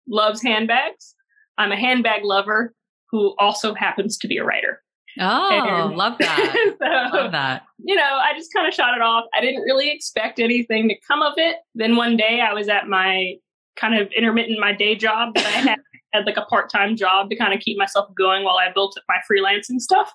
loves 0.09 0.43
handbags. 0.43 1.15
I'm 1.59 1.73
a 1.73 1.77
handbag 1.77 2.25
lover 2.25 2.75
who 3.11 3.35
also 3.39 3.75
happens 3.75 4.19
to 4.19 4.29
be 4.29 4.39
a 4.39 4.45
writer. 4.45 4.83
Oh, 5.19 5.87
and 5.87 5.97
love 5.97 6.17
that. 6.19 6.75
so, 6.79 7.17
love 7.17 7.33
that. 7.33 7.65
You 7.79 7.97
know, 7.97 8.03
I 8.03 8.33
just 8.37 8.53
kind 8.53 8.69
of 8.69 8.75
shot 8.75 8.95
it 8.95 9.03
off. 9.03 9.25
I 9.35 9.41
didn't 9.41 9.63
really 9.63 9.91
expect 9.91 10.39
anything 10.39 10.89
to 10.89 10.95
come 11.07 11.23
of 11.23 11.35
it. 11.37 11.57
Then 11.75 11.97
one 11.97 12.17
day 12.17 12.41
I 12.41 12.53
was 12.53 12.69
at 12.69 12.89
my 12.89 13.35
kind 13.77 13.95
of 13.95 14.11
intermittent 14.13 14.59
my 14.59 14.73
day 14.73 14.95
job 14.95 15.35
that 15.35 15.47
I 15.47 15.51
had 15.51 15.79
had 16.13 16.27
like 16.27 16.37
a 16.37 16.43
part-time 16.43 16.97
job 16.97 17.31
to 17.31 17.37
kind 17.37 17.55
of 17.55 17.61
keep 17.61 17.79
myself 17.79 18.13
going 18.15 18.45
while 18.45 18.57
I 18.57 18.73
built 18.73 18.97
up 18.99 19.05
my 19.09 19.19
freelancing 19.31 19.81
stuff. 19.81 20.13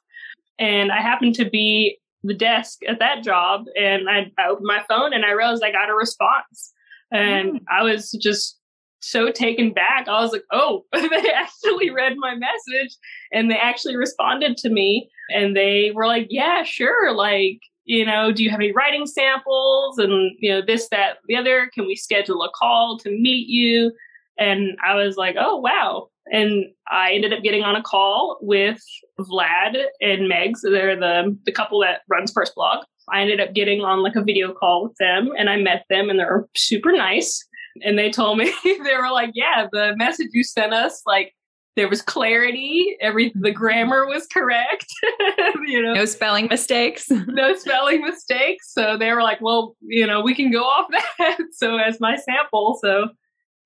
And 0.60 0.92
I 0.92 1.02
happened 1.02 1.36
to 1.36 1.50
be 1.50 1.98
the 2.24 2.34
desk 2.34 2.80
at 2.88 3.00
that 3.00 3.24
job 3.24 3.66
and 3.80 4.10
I, 4.10 4.32
I 4.38 4.48
opened 4.48 4.68
my 4.68 4.84
phone 4.90 5.14
and 5.14 5.26
I 5.26 5.32
realized 5.32 5.64
I 5.64 5.72
got 5.72 5.90
a 5.90 5.94
response. 5.94 6.74
And 7.12 7.54
mm. 7.54 7.60
I 7.70 7.84
was 7.84 8.12
just 8.12 8.58
so 9.06 9.32
taken 9.32 9.72
back. 9.72 10.08
I 10.08 10.22
was 10.22 10.32
like, 10.32 10.46
oh, 10.52 10.86
they 10.94 11.32
actually 11.32 11.92
read 11.92 12.14
my 12.18 12.36
message 12.36 12.96
and 13.32 13.50
they 13.50 13.58
actually 13.58 13.96
responded 13.96 14.58
to 14.58 14.70
me. 14.70 15.10
And 15.34 15.56
they 15.56 15.92
were 15.94 16.08
like, 16.08 16.28
yeah, 16.30 16.64
sure. 16.64 17.14
Like, 17.14 17.60
you 17.86 18.06
know, 18.06 18.32
do 18.32 18.44
you 18.44 18.50
have 18.50 18.60
any 18.60 18.72
writing 18.72 19.06
samples? 19.06 20.00
And, 20.00 20.32
you 20.40 20.52
know, 20.52 20.62
this, 20.66 20.90
that, 20.90 21.18
the 21.28 21.36
other. 21.36 21.70
Can 21.74 21.86
we 21.86 21.96
schedule 21.96 22.44
a 22.44 22.50
call 22.56 22.98
to 23.00 23.10
meet 23.10 23.48
you? 23.48 23.92
And 24.40 24.78
I 24.84 24.96
was 24.96 25.18
like, 25.18 25.36
oh, 25.40 25.58
wow. 25.58 26.10
And 26.32 26.66
I 26.90 27.12
ended 27.12 27.32
up 27.32 27.44
getting 27.44 27.64
on 27.64 27.76
a 27.76 27.84
call 27.84 28.40
with 28.42 28.82
Vlad 29.20 29.84
and 30.02 30.32
Megs. 30.32 30.62
They're 30.64 31.00
the, 31.00 31.38
the 31.46 31.52
couple 31.52 31.80
that 31.82 32.02
runs 32.10 32.32
Purse 32.32 32.52
Blog. 32.56 32.86
I 33.10 33.22
ended 33.22 33.40
up 33.40 33.54
getting 33.54 33.82
on 33.82 34.02
like 34.02 34.16
a 34.16 34.24
video 34.24 34.52
call 34.52 34.84
with 34.84 34.98
them 34.98 35.30
and 35.38 35.48
I 35.48 35.58
met 35.58 35.86
them 35.90 36.10
and 36.10 36.18
they're 36.18 36.48
super 36.56 36.92
nice. 36.92 37.46
And 37.84 37.98
they 37.98 38.10
told 38.10 38.38
me, 38.38 38.54
they 38.64 38.96
were 38.98 39.12
like, 39.12 39.32
yeah, 39.34 39.68
the 39.72 39.94
message 39.98 40.30
you 40.32 40.44
sent 40.44 40.74
us, 40.74 41.02
like, 41.06 41.34
there 41.76 41.90
was 41.90 42.02
clarity 42.02 42.96
every 43.02 43.32
the 43.36 43.52
grammar 43.52 44.06
was 44.06 44.28
correct. 44.28 44.86
You 45.68 45.82
know? 45.82 45.94
No 45.94 46.06
spelling 46.06 46.48
mistakes. 46.48 47.10
No 47.28 47.56
spelling 47.56 48.02
mistakes. 48.02 48.72
So 48.72 48.98
they 48.98 49.12
were 49.12 49.24
like 49.24 49.42
well 49.42 49.76
you 49.82 50.06
know 50.06 50.22
we 50.22 50.36
can 50.36 50.52
go 50.52 50.64
off 50.64 50.88
that. 51.18 51.38
So 51.52 51.78
as 51.78 52.00
my 52.00 52.16
sample 52.16 52.80
so 52.82 53.10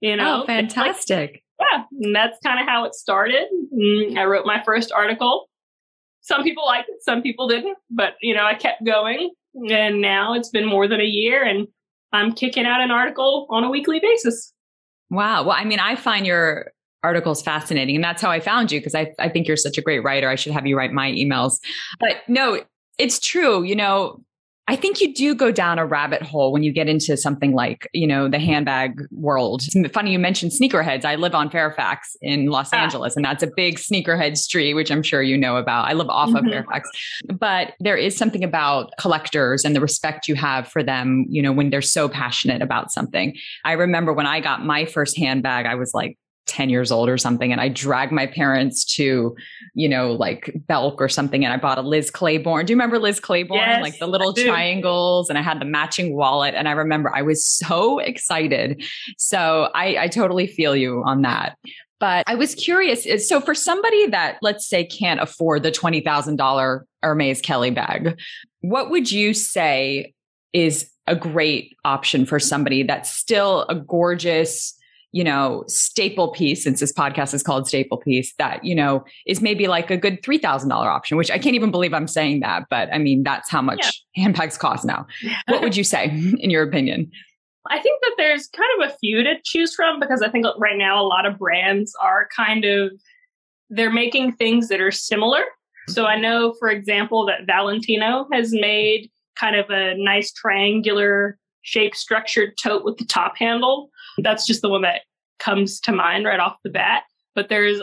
you 0.01 0.16
know 0.16 0.44
oh 0.44 0.46
fantastic 0.46 1.44
like, 1.60 1.70
yeah 1.72 1.84
and 2.01 2.16
that's 2.16 2.39
kind 2.44 2.60
of 2.60 2.68
how 2.68 2.86
it 2.86 2.96
started. 2.96 3.48
Mm, 3.74 4.18
i 4.18 4.25
wrote 4.25 4.46
my 4.46 4.62
first 4.63 4.92
article. 4.92 5.50
Some 6.22 6.44
people 6.44 6.66
liked 6.66 6.89
it 6.89 7.04
some 7.04 7.22
people 7.22 7.48
didn't 7.48 7.78
but 7.89 8.13
you 8.22 8.34
know 8.34 8.46
i 8.46 8.54
kept 8.54 8.84
going 8.86 9.32
and 9.70 10.01
now 10.01 10.34
it's 10.34 10.50
been 10.50 10.66
more 10.66 10.88
than 10.88 11.01
a 11.01 11.06
year 11.06 11.44
and 11.44 11.68
i'm 12.13 12.32
kicking 12.34 12.66
out 12.66 12.82
an 12.82 12.92
article 12.92 13.48
on 13.50 13.63
a 13.63 13.70
weekly 13.70 14.00
basis. 14.00 14.54
Wow. 15.10 15.44
Well 15.44 15.56
i 15.58 15.63
mean 15.63 15.80
i 15.80 15.96
find 15.96 16.25
your 16.25 16.72
articles 17.04 17.42
fascinating 17.42 17.96
and 17.96 18.04
that's 18.04 18.22
how 18.22 18.30
i 18.30 18.39
found 18.39 18.72
you 18.72 18.80
because 18.80 18.96
I, 18.96 19.13
I 19.20 19.30
think 19.30 19.48
you're 19.48 19.58
such 19.58 19.78
a 19.78 19.82
great 19.82 20.04
writer. 20.04 20.30
I 20.30 20.36
should 20.36 20.51
have 20.51 20.68
you 20.68 20.78
write 20.78 20.92
my 20.92 21.12
emails. 21.12 21.60
But 22.00 22.18
no 22.28 22.62
it's 22.98 23.20
true 23.20 23.63
you 23.63 23.75
know 23.75 24.22
I 24.70 24.76
think 24.76 25.02
you 25.02 25.12
do 25.12 25.34
go 25.34 25.52
down 25.52 25.80
a 25.80 25.86
rabbit 25.86 26.22
hole 26.22 26.52
when 26.52 26.62
you 26.62 26.72
get 26.72 26.88
into 26.88 27.18
something 27.18 27.54
like, 27.54 27.90
you 27.92 28.06
know, 28.06 28.30
the 28.30 28.38
handbag 28.38 29.02
world. 29.10 29.64
It's 29.66 29.92
funny 29.92 30.12
you 30.12 30.20
mentioned 30.20 30.52
sneakerheads. 30.52 31.06
I 31.06 31.16
live 31.16 31.34
on 31.34 31.50
Fairfax 31.50 32.16
in 32.22 32.46
Los 32.46 32.72
ah. 32.72 32.78
Angeles, 32.78 33.16
and 33.16 33.26
that's 33.26 33.42
a 33.42 33.50
big 33.56 33.80
sneakerhead 33.80 34.38
street, 34.38 34.76
which 34.76 34.92
I'm 34.92 35.02
sure 35.02 35.24
you 35.24 35.36
know 35.36 35.58
about. 35.58 35.88
I 35.88 35.94
live 35.94 36.08
off 36.10 36.30
mm-hmm. 36.30 36.46
of 36.46 36.52
Fairfax. 36.52 36.88
But 37.34 37.74
there 37.80 37.98
is 37.98 38.16
something 38.16 38.44
about 38.44 38.92
collectors 39.00 39.66
and 39.66 39.76
the 39.76 39.82
respect 39.82 40.28
you 40.28 40.36
have 40.36 40.68
for 40.68 40.84
them, 40.84 41.26
you 41.30 41.42
know, 41.42 41.52
when 41.52 41.72
they're 41.72 41.82
so 41.82 42.08
passionate 42.08 42.62
about 42.62 42.92
something. 42.92 43.36
I 43.66 43.72
remember 43.72 44.14
when 44.14 44.28
I 44.28 44.40
got 44.40 44.64
my 44.64 44.86
first 44.86 45.18
handbag, 45.18 45.66
I 45.66 45.74
was 45.74 45.96
like 45.96 46.16
10 46.50 46.70
years 46.70 46.91
old 46.91 47.08
or 47.08 47.18
something 47.18 47.51
and 47.51 47.62
I 47.62 47.70
dragged 47.70 48.12
my 48.12 48.27
parents 48.27 48.84
to, 48.96 49.36
you 49.74 49.88
know, 49.88 50.13
like 50.13 50.51
Belk 50.68 51.01
or 51.01 51.08
something 51.08 51.46
and 51.46 51.53
I 51.53 51.58
bought 51.58 51.77
a 51.77 51.82
Liz 51.82 52.12
Claiborne. 52.12 52.65
Do 52.65 52.74
you 52.74 52.75
remember 52.75 53.00
Liz 53.00 53.20
Claiborne? 53.20 53.60
Yes, 53.60 53.82
like 53.82 54.00
the 54.00 54.08
little 54.08 54.34
triangles 54.34 55.29
and 55.29 55.38
I 55.38 55.41
had 55.41 55.62
the 55.62 55.65
matching 55.65 56.15
wallet 56.15 56.56
and 56.56 56.68
I 56.68 56.72
remember 56.72 57.15
I 57.15 57.22
was 57.22 57.44
so 57.44 58.00
excited. 58.00 58.84
So 59.18 59.70
I, 59.74 59.98
I 59.98 60.08
totally 60.08 60.48
feel 60.48 60.75
you 60.75 61.03
on 61.06 61.22
that. 61.22 61.58
But 62.00 62.24
I 62.27 62.36
was 62.36 62.56
curious. 62.56 63.06
So 63.27 63.41
for 63.41 63.53
somebody 63.53 64.08
that 64.08 64.38
let's 64.41 64.68
say 64.68 64.86
can't 64.86 65.20
afford 65.20 65.63
the 65.63 65.72
$20,000 65.72 66.82
Hermes 67.03 67.41
Kelly 67.41 67.72
bag, 67.72 68.20
what 68.62 68.89
would 68.89 69.12
you 69.12 69.34
say 69.34 70.13
is 70.53 70.89
a 71.08 71.15
great 71.15 71.75
option 71.84 72.25
for 72.25 72.39
somebody 72.39 72.84
that's 72.84 73.12
still 73.12 73.65
a 73.68 73.75
gorgeous, 73.75 74.75
you 75.12 75.24
know, 75.24 75.63
staple 75.68 76.30
piece, 76.32 76.63
since 76.63 76.80
this 76.80 76.94
podcast 76.94 77.34
is 77.34 77.42
called 77.42 77.68
Staple 77.68 77.98
Piece, 77.98 78.34
that, 78.36 78.63
you 78.63 78.75
know, 78.75 79.04
is 79.25 79.42
maybe 79.42 79.68
like 79.68 79.89
a 79.89 79.98
good 79.98 80.22
$3,000 80.22 80.72
option, 80.72 81.18
which 81.18 81.32
I 81.32 81.39
can't 81.39 81.56
even 81.56 81.72
believe 81.72 81.94
I'm 81.94 82.08
saying 82.08 82.42
that. 82.42 82.66
But 82.70 82.94
I 82.94 83.00
mean, 83.00 83.24
that's 83.24 83.50
how 83.50 83.62
much 83.62 84.04
yeah. 84.16 84.24
handbags 84.24 84.58
cost 84.58 84.86
now. 84.86 85.08
what 85.48 85.62
would 85.62 85.75
you 85.75 85.84
say, 85.84 86.06
in 86.39 86.50
your 86.50 86.63
opinion? 86.63 87.10
I 87.70 87.80
think 87.80 88.01
that 88.01 88.13
there's 88.18 88.48
kind 88.48 88.70
of 88.82 88.89
a 88.89 88.98
few 88.98 89.24
to 89.24 89.36
choose 89.44 89.74
from 89.74 90.00
because 90.00 90.22
I 90.22 90.30
think 90.30 90.46
right 90.58 90.78
now 90.78 91.01
a 91.01 91.06
lot 91.06 91.25
of 91.25 91.38
brands 91.38 91.94
are 92.01 92.28
kind 92.36 92.66
of, 92.66 92.92
they're 93.70 93.92
making 93.92 94.34
things 94.34 94.70
that 94.70 94.80
are 94.80 94.92
similar. 94.92 95.44
So 95.88 96.06
I 96.06 96.20
know, 96.20 96.54
for 96.60 96.70
example, 96.70 97.25
that 97.25 97.48
Valentino 97.48 98.28
has 98.32 98.51
made 98.51 99.10
kind 99.36 99.56
of 99.56 99.70
a 99.70 99.96
nice 99.98 100.32
triangular 100.32 101.38
shape 101.62 101.96
structured 101.96 102.54
tote 102.62 102.84
with 102.84 102.98
the 102.98 103.06
top 103.06 103.38
handle 103.38 103.89
that's 104.24 104.46
just 104.46 104.62
the 104.62 104.70
one 104.70 104.82
that 104.84 105.02
comes 105.40 105.80
to 105.82 105.92
mind 105.92 106.26
right 106.26 106.40
off 106.40 106.58
the 106.64 106.70
bat. 106.70 107.04
But 107.36 107.50
there's 107.50 107.82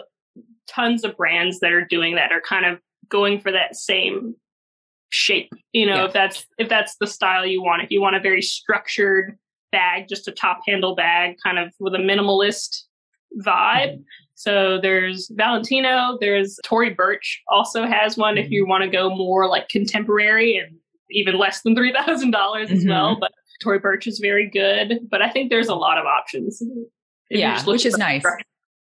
tons 0.69 1.05
of 1.05 1.17
brands 1.17 1.61
that 1.61 1.73
are 1.73 1.85
doing 1.85 2.17
that 2.17 2.33
are 2.33 2.41
kind 2.41 2.67
of 2.67 2.81
going 3.09 3.41
for 3.41 3.53
that 3.53 3.77
same 3.77 4.35
shape. 5.11 5.51
You 5.73 5.87
know, 5.87 5.97
yeah. 5.97 6.05
if 6.07 6.13
that's 6.13 6.47
if 6.59 6.69
that's 6.69 6.97
the 6.97 7.07
style 7.07 7.47
you 7.47 7.63
want. 7.63 7.83
If 7.83 7.91
you 7.91 8.01
want 8.01 8.17
a 8.17 8.21
very 8.21 8.43
structured 8.43 9.39
bag, 9.73 10.09
just 10.09 10.29
a 10.29 10.33
top 10.33 10.61
handle 10.67 10.95
bag, 10.95 11.37
kind 11.43 11.59
of 11.59 11.73
with 11.81 11.95
a 11.95 11.99
minimalist 11.99 12.83
vibe. 13.45 13.93
Mm-hmm. 13.93 14.03
So 14.35 14.79
there's 14.81 15.31
Valentino, 15.35 16.19
there's 16.21 16.59
Tory 16.65 16.91
Burch 16.91 17.43
also 17.49 17.87
has 17.87 18.17
one 18.17 18.35
mm-hmm. 18.35 18.45
if 18.45 18.51
you 18.51 18.67
want 18.67 18.85
to 18.85 18.91
go 18.91 19.15
more 19.15 19.49
like 19.49 19.69
contemporary 19.69 20.59
and 20.59 20.77
even 21.11 21.39
less 21.39 21.63
than 21.63 21.75
three 21.75 21.93
thousand 21.93 22.33
dollars 22.33 22.71
as 22.71 22.81
mm-hmm. 22.81 22.91
well. 22.91 23.17
But 23.19 23.33
Tory 23.63 23.79
Burch 23.79 24.07
is 24.07 24.19
very 24.19 24.49
good, 24.49 25.01
but 25.11 25.23
I 25.23 25.31
think 25.31 25.51
there's 25.51 25.69
a 25.69 25.75
lot 25.75 25.99
of 25.99 26.07
options. 26.07 26.63
Yeah, 27.31 27.63
which 27.65 27.87
is 27.87 27.97
nice. 27.97 28.25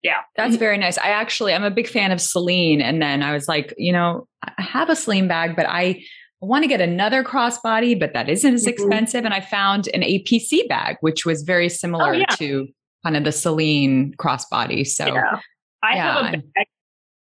Yeah. 0.03 0.21
That's 0.37 0.57
very 0.57 0.79
nice. 0.79 0.99
I 0.99 1.09
actually, 1.09 1.55
I'm 1.55 1.65
a 1.65 1.71
big 1.71 1.89
fan 1.89 2.13
of 2.13 2.21
Celine. 2.21 2.81
And 2.81 3.03
then 3.03 3.23
I 3.23 3.33
was 3.33 3.49
like, 3.49 3.75
you 3.77 3.93
know, 3.93 4.27
I 4.43 4.63
have 4.63 4.89
a 4.89 4.97
Celine 4.97 5.29
bag, 5.29 5.57
but 5.57 5.67
I 5.69 6.03
want 6.41 6.65
to 6.65 6.69
get 6.69 6.81
another 6.81 7.23
crossbody, 7.23 7.99
but 7.99 8.15
that 8.15 8.29
isn't 8.29 8.55
as 8.55 8.63
mm-hmm. 8.63 8.71
expensive. 8.71 9.25
And 9.25 9.35
I 9.35 9.41
found 9.41 9.89
an 9.93 10.03
APC 10.03 10.69
bag, 10.69 10.97
which 11.01 11.27
was 11.27 11.43
very 11.43 11.69
similar 11.69 12.15
oh, 12.15 12.19
yeah. 12.19 12.37
to 12.37 12.69
kind 13.05 13.17
of 13.17 13.25
the 13.25 13.33
Celine 13.33 14.15
crossbody. 14.19 14.87
So 14.87 15.07
yeah. 15.07 15.41
I 15.83 15.95
yeah. 15.97 16.25
have 16.25 16.35
a 16.35 16.39
bag. 16.39 16.67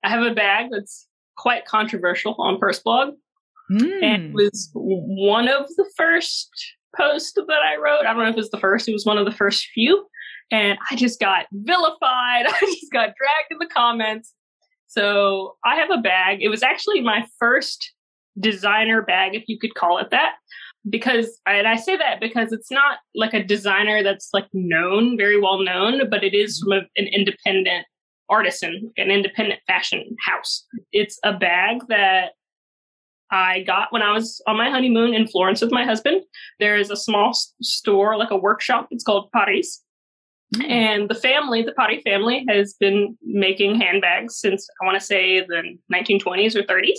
I 0.05 0.09
have 0.09 0.23
a 0.25 0.35
bag 0.35 0.71
that's 0.73 1.07
quite 1.37 1.65
controversial 1.65 2.35
on 2.39 2.59
Purse 2.59 2.81
Blog. 2.81 3.15
Mm. 3.71 4.03
And 4.03 4.31
hmm. 4.31 4.35
was 4.35 4.71
one 4.75 5.49
of 5.49 5.67
the 5.77 5.89
first 5.97 6.51
post 6.97 7.35
that 7.37 7.63
I 7.63 7.77
wrote. 7.77 8.07
I 8.07 8.13
don't 8.13 8.23
know 8.23 8.29
if 8.29 8.35
it 8.35 8.37
was 8.37 8.51
the 8.51 8.59
first, 8.59 8.89
it 8.89 8.93
was 8.93 9.07
one 9.07 9.19
of 9.19 9.25
the 9.25 9.33
first 9.33 9.67
few. 9.75 10.07
And 10.51 10.79
I 10.91 10.97
just 10.97 11.19
got 11.19 11.47
vilified. 11.53 11.97
I 12.47 12.59
just 12.61 12.93
got 12.93 13.15
dragged 13.17 13.51
in 13.51 13.59
the 13.59 13.67
comments. 13.67 14.35
So 14.87 15.57
I 15.65 15.77
have 15.77 15.91
a 15.91 15.99
bag. 15.99 16.43
It 16.43 16.49
was 16.49 16.63
actually 16.63 17.01
my 17.01 17.27
first 17.39 17.93
designer 18.39 19.03
bag, 19.03 19.35
if 19.35 19.45
you 19.47 19.59
could 19.59 19.75
call 19.75 19.99
it 19.99 20.11
that. 20.11 20.35
Because, 20.89 21.41
and 21.47 21.67
I 21.67 21.77
say 21.77 21.97
that 21.97 22.21
because 22.21 22.53
it's 22.53 22.71
not 22.71 22.99
like 23.15 23.35
a 23.35 23.43
designer 23.43 24.03
that's 24.03 24.31
like 24.35 24.49
known, 24.53 25.17
very 25.17 25.41
well 25.41 25.63
known, 25.63 26.11
but 26.11 26.25
it 26.25 26.35
is 26.35 26.59
from 26.59 26.73
a, 26.73 26.81
an 26.97 27.07
independent 27.07 27.87
artisan, 28.29 28.91
an 28.97 29.11
independent 29.11 29.61
fashion 29.67 30.17
house. 30.21 30.67
It's 30.93 31.19
a 31.23 31.33
bag 31.33 31.83
that 31.89 32.33
I 33.33 33.63
got 33.63 33.93
when 33.93 34.03
I 34.03 34.13
was 34.13 34.43
on 34.47 34.59
my 34.59 34.71
honeymoon 34.71 35.15
in 35.15 35.27
Florence 35.27 35.63
with 35.63 35.73
my 35.73 35.85
husband. 35.85 36.23
There 36.61 36.77
is 36.77 36.91
a 36.91 36.97
small 36.97 37.33
store, 37.63 38.19
like 38.19 38.31
a 38.31 38.37
workshop. 38.37 38.89
It's 38.91 39.03
called 39.03 39.33
Paris. 39.33 39.83
Mm. 40.57 40.71
And 40.71 41.09
the 41.09 41.15
family, 41.15 41.63
the 41.63 41.73
Pari 41.73 42.03
family, 42.03 42.45
has 42.49 42.75
been 42.75 43.17
making 43.23 43.81
handbags 43.81 44.39
since 44.39 44.69
I 44.81 44.85
want 44.85 45.01
to 45.01 45.05
say 45.05 45.41
the 45.41 45.79
1920s 45.93 46.55
or 46.55 46.63
30s. 46.63 46.99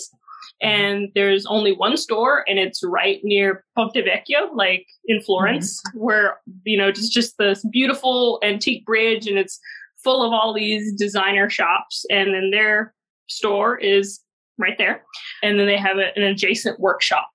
And 0.61 1.09
there's 1.13 1.45
only 1.45 1.71
one 1.71 1.97
store, 1.97 2.43
and 2.47 2.57
it's 2.57 2.83
right 2.83 3.19
near 3.23 3.63
Ponte 3.75 3.95
Vecchio, 3.95 4.49
like 4.53 4.87
in 5.05 5.21
Florence, 5.21 5.81
mm-hmm. 5.81 5.99
where, 5.99 6.39
you 6.63 6.77
know, 6.77 6.91
just, 6.91 7.13
just 7.13 7.37
this 7.37 7.65
beautiful 7.71 8.39
antique 8.43 8.85
bridge, 8.85 9.27
and 9.27 9.37
it's 9.37 9.59
full 10.03 10.23
of 10.23 10.33
all 10.33 10.53
these 10.53 10.93
designer 10.93 11.49
shops. 11.49 12.05
And 12.09 12.33
then 12.33 12.51
their 12.51 12.93
store 13.27 13.77
is 13.77 14.19
right 14.57 14.77
there. 14.77 15.03
And 15.41 15.59
then 15.59 15.67
they 15.67 15.77
have 15.77 15.97
a, 15.97 16.15
an 16.15 16.23
adjacent 16.23 16.79
workshop. 16.79 17.27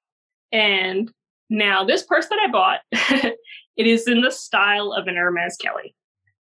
And 0.52 1.10
now, 1.50 1.84
this 1.84 2.02
purse 2.02 2.26
that 2.28 2.38
I 2.38 2.50
bought, 2.50 2.80
it 2.92 3.86
is 3.86 4.06
in 4.06 4.20
the 4.20 4.30
style 4.30 4.92
of 4.92 5.06
an 5.06 5.16
Hermes 5.16 5.56
Kelly. 5.56 5.94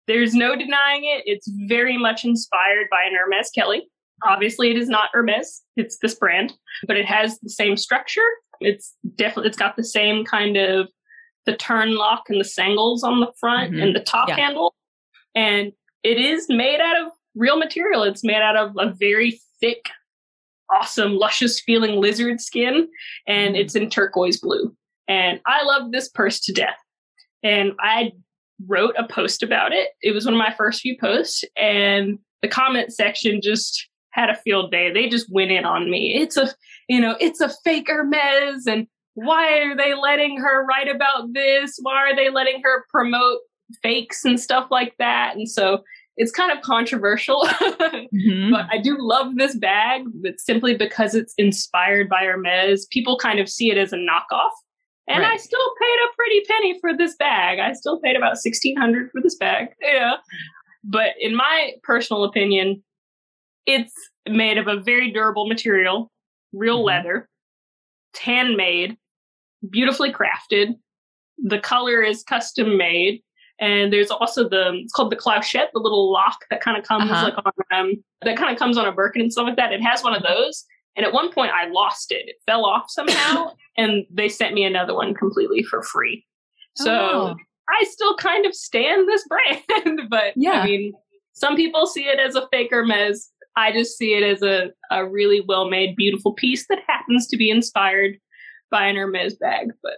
There's 0.06 0.34
no 0.34 0.54
denying 0.56 1.04
it. 1.04 1.22
It's 1.26 1.48
very 1.66 1.96
much 1.96 2.24
inspired 2.24 2.86
by 2.90 3.04
an 3.04 3.14
Hermes 3.14 3.50
Kelly. 3.50 3.88
Obviously, 4.24 4.70
it 4.70 4.76
is 4.76 4.88
not 4.88 5.10
Hermes. 5.12 5.62
It's 5.76 5.98
this 5.98 6.14
brand, 6.14 6.54
but 6.86 6.96
it 6.96 7.06
has 7.06 7.38
the 7.40 7.50
same 7.50 7.76
structure. 7.76 8.26
It's 8.60 8.94
definitely 9.16 9.48
it's 9.48 9.58
got 9.58 9.76
the 9.76 9.84
same 9.84 10.24
kind 10.24 10.56
of 10.56 10.88
the 11.44 11.56
turn 11.56 11.94
lock 11.94 12.24
and 12.28 12.40
the 12.40 12.44
sangles 12.44 13.04
on 13.04 13.20
the 13.20 13.32
front 13.38 13.72
mm-hmm. 13.72 13.82
and 13.82 13.96
the 13.96 14.00
top 14.00 14.28
yeah. 14.28 14.36
handle, 14.36 14.74
and 15.34 15.72
it 16.02 16.18
is 16.18 16.46
made 16.48 16.80
out 16.80 17.06
of 17.06 17.12
real 17.34 17.58
material. 17.58 18.02
It's 18.04 18.24
made 18.24 18.42
out 18.42 18.56
of 18.56 18.72
a 18.78 18.92
very 18.92 19.40
thick, 19.60 19.86
awesome, 20.74 21.16
luscious 21.16 21.60
feeling 21.60 22.00
lizard 22.00 22.40
skin, 22.40 22.88
and 23.26 23.56
it's 23.56 23.74
in 23.74 23.90
turquoise 23.90 24.40
blue. 24.40 24.74
And 25.08 25.40
I 25.46 25.62
love 25.62 25.92
this 25.92 26.08
purse 26.08 26.40
to 26.40 26.52
death. 26.52 26.78
And 27.42 27.72
I 27.80 28.12
wrote 28.66 28.94
a 28.98 29.06
post 29.06 29.42
about 29.42 29.72
it. 29.72 29.90
It 30.02 30.12
was 30.12 30.24
one 30.24 30.34
of 30.34 30.38
my 30.38 30.54
first 30.56 30.80
few 30.80 30.96
posts, 30.98 31.44
and 31.56 32.18
the 32.42 32.48
comment 32.48 32.92
section 32.92 33.40
just 33.42 33.88
had 34.10 34.30
a 34.30 34.36
field 34.36 34.70
day. 34.70 34.90
They 34.90 35.08
just 35.08 35.30
went 35.30 35.50
in 35.50 35.64
on 35.64 35.90
me. 35.90 36.14
It's 36.16 36.36
a, 36.36 36.48
you 36.88 37.00
know, 37.00 37.16
it's 37.20 37.40
a 37.40 37.52
fake 37.64 37.88
Hermes, 37.88 38.66
and 38.66 38.86
why 39.14 39.58
are 39.60 39.76
they 39.76 39.94
letting 39.94 40.38
her 40.38 40.64
write 40.66 40.94
about 40.94 41.32
this? 41.32 41.78
Why 41.80 42.10
are 42.10 42.16
they 42.16 42.30
letting 42.30 42.60
her 42.62 42.84
promote 42.90 43.40
fakes 43.82 44.24
and 44.24 44.38
stuff 44.38 44.68
like 44.70 44.94
that? 44.98 45.36
And 45.36 45.48
so 45.48 45.82
it's 46.16 46.32
kind 46.32 46.50
of 46.50 46.62
controversial, 46.62 47.42
mm-hmm. 47.46 48.50
but 48.50 48.66
I 48.70 48.78
do 48.78 48.96
love 48.98 49.36
this 49.36 49.56
bag. 49.56 50.04
But 50.22 50.40
simply 50.40 50.74
because 50.74 51.14
it's 51.14 51.34
inspired 51.36 52.08
by 52.08 52.24
Hermes, 52.24 52.86
people 52.86 53.18
kind 53.18 53.38
of 53.38 53.48
see 53.48 53.70
it 53.70 53.76
as 53.76 53.92
a 53.92 53.96
knockoff. 53.96 54.50
And 55.08 55.22
right. 55.22 55.34
I 55.34 55.36
still 55.36 55.74
paid 55.80 55.98
a 56.04 56.14
pretty 56.16 56.40
penny 56.48 56.80
for 56.80 56.96
this 56.96 57.14
bag. 57.16 57.58
I 57.58 57.72
still 57.74 58.00
paid 58.00 58.16
about 58.16 58.38
sixteen 58.38 58.76
hundred 58.76 59.10
for 59.10 59.20
this 59.20 59.36
bag. 59.36 59.68
Yeah. 59.80 60.14
But 60.88 61.14
in 61.18 61.34
my 61.34 61.72
personal 61.82 62.22
opinion, 62.22 62.82
it's 63.66 63.92
made 64.28 64.56
of 64.56 64.68
a 64.68 64.80
very 64.80 65.10
durable 65.10 65.48
material, 65.48 66.12
real 66.52 66.78
mm-hmm. 66.78 66.86
leather, 66.86 67.28
handmade, 68.18 68.96
beautifully 69.68 70.12
crafted. 70.12 70.76
The 71.38 71.58
color 71.58 72.02
is 72.02 72.22
custom 72.22 72.76
made. 72.78 73.22
And 73.58 73.92
there's 73.92 74.10
also 74.10 74.48
the 74.48 74.72
it's 74.74 74.92
called 74.92 75.10
the 75.10 75.16
clochette, 75.16 75.72
the 75.72 75.80
little 75.80 76.12
lock 76.12 76.44
that 76.50 76.60
kind 76.60 76.76
of 76.76 76.84
comes 76.84 77.10
uh-huh. 77.10 77.24
like 77.24 77.34
on 77.72 77.78
um 77.78 78.04
that 78.22 78.36
kind 78.36 78.52
of 78.52 78.58
comes 78.58 78.76
on 78.76 78.86
a 78.86 78.92
Birkin 78.92 79.22
and 79.22 79.32
stuff 79.32 79.46
like 79.46 79.56
that. 79.56 79.72
It 79.72 79.82
has 79.82 80.02
one 80.02 80.14
of 80.14 80.22
those. 80.22 80.64
And 80.96 81.04
at 81.04 81.12
one 81.12 81.30
point 81.32 81.52
I 81.52 81.68
lost 81.68 82.10
it. 82.10 82.28
It 82.28 82.36
fell 82.46 82.64
off 82.64 82.86
somehow 82.88 83.52
and 83.76 84.04
they 84.10 84.28
sent 84.28 84.54
me 84.54 84.64
another 84.64 84.94
one 84.94 85.14
completely 85.14 85.62
for 85.62 85.82
free. 85.82 86.24
So 86.74 86.92
oh. 86.92 87.36
I 87.68 87.84
still 87.84 88.14
kind 88.16 88.46
of 88.46 88.54
stand 88.54 89.08
this 89.08 89.26
brand, 89.28 90.02
but 90.10 90.32
yeah. 90.36 90.60
I 90.60 90.66
mean, 90.66 90.92
some 91.32 91.56
people 91.56 91.86
see 91.86 92.04
it 92.04 92.18
as 92.18 92.34
a 92.34 92.48
faker 92.50 92.76
Hermes. 92.76 93.30
I 93.56 93.72
just 93.72 93.96
see 93.96 94.14
it 94.14 94.22
as 94.22 94.42
a, 94.42 94.70
a 94.90 95.06
really 95.06 95.40
well 95.40 95.68
made, 95.68 95.96
beautiful 95.96 96.34
piece 96.34 96.66
that 96.68 96.80
happens 96.86 97.26
to 97.28 97.38
be 97.38 97.50
inspired 97.50 98.18
by 98.70 98.86
an 98.86 98.96
Hermes 98.96 99.36
bag. 99.36 99.70
But 99.82 99.94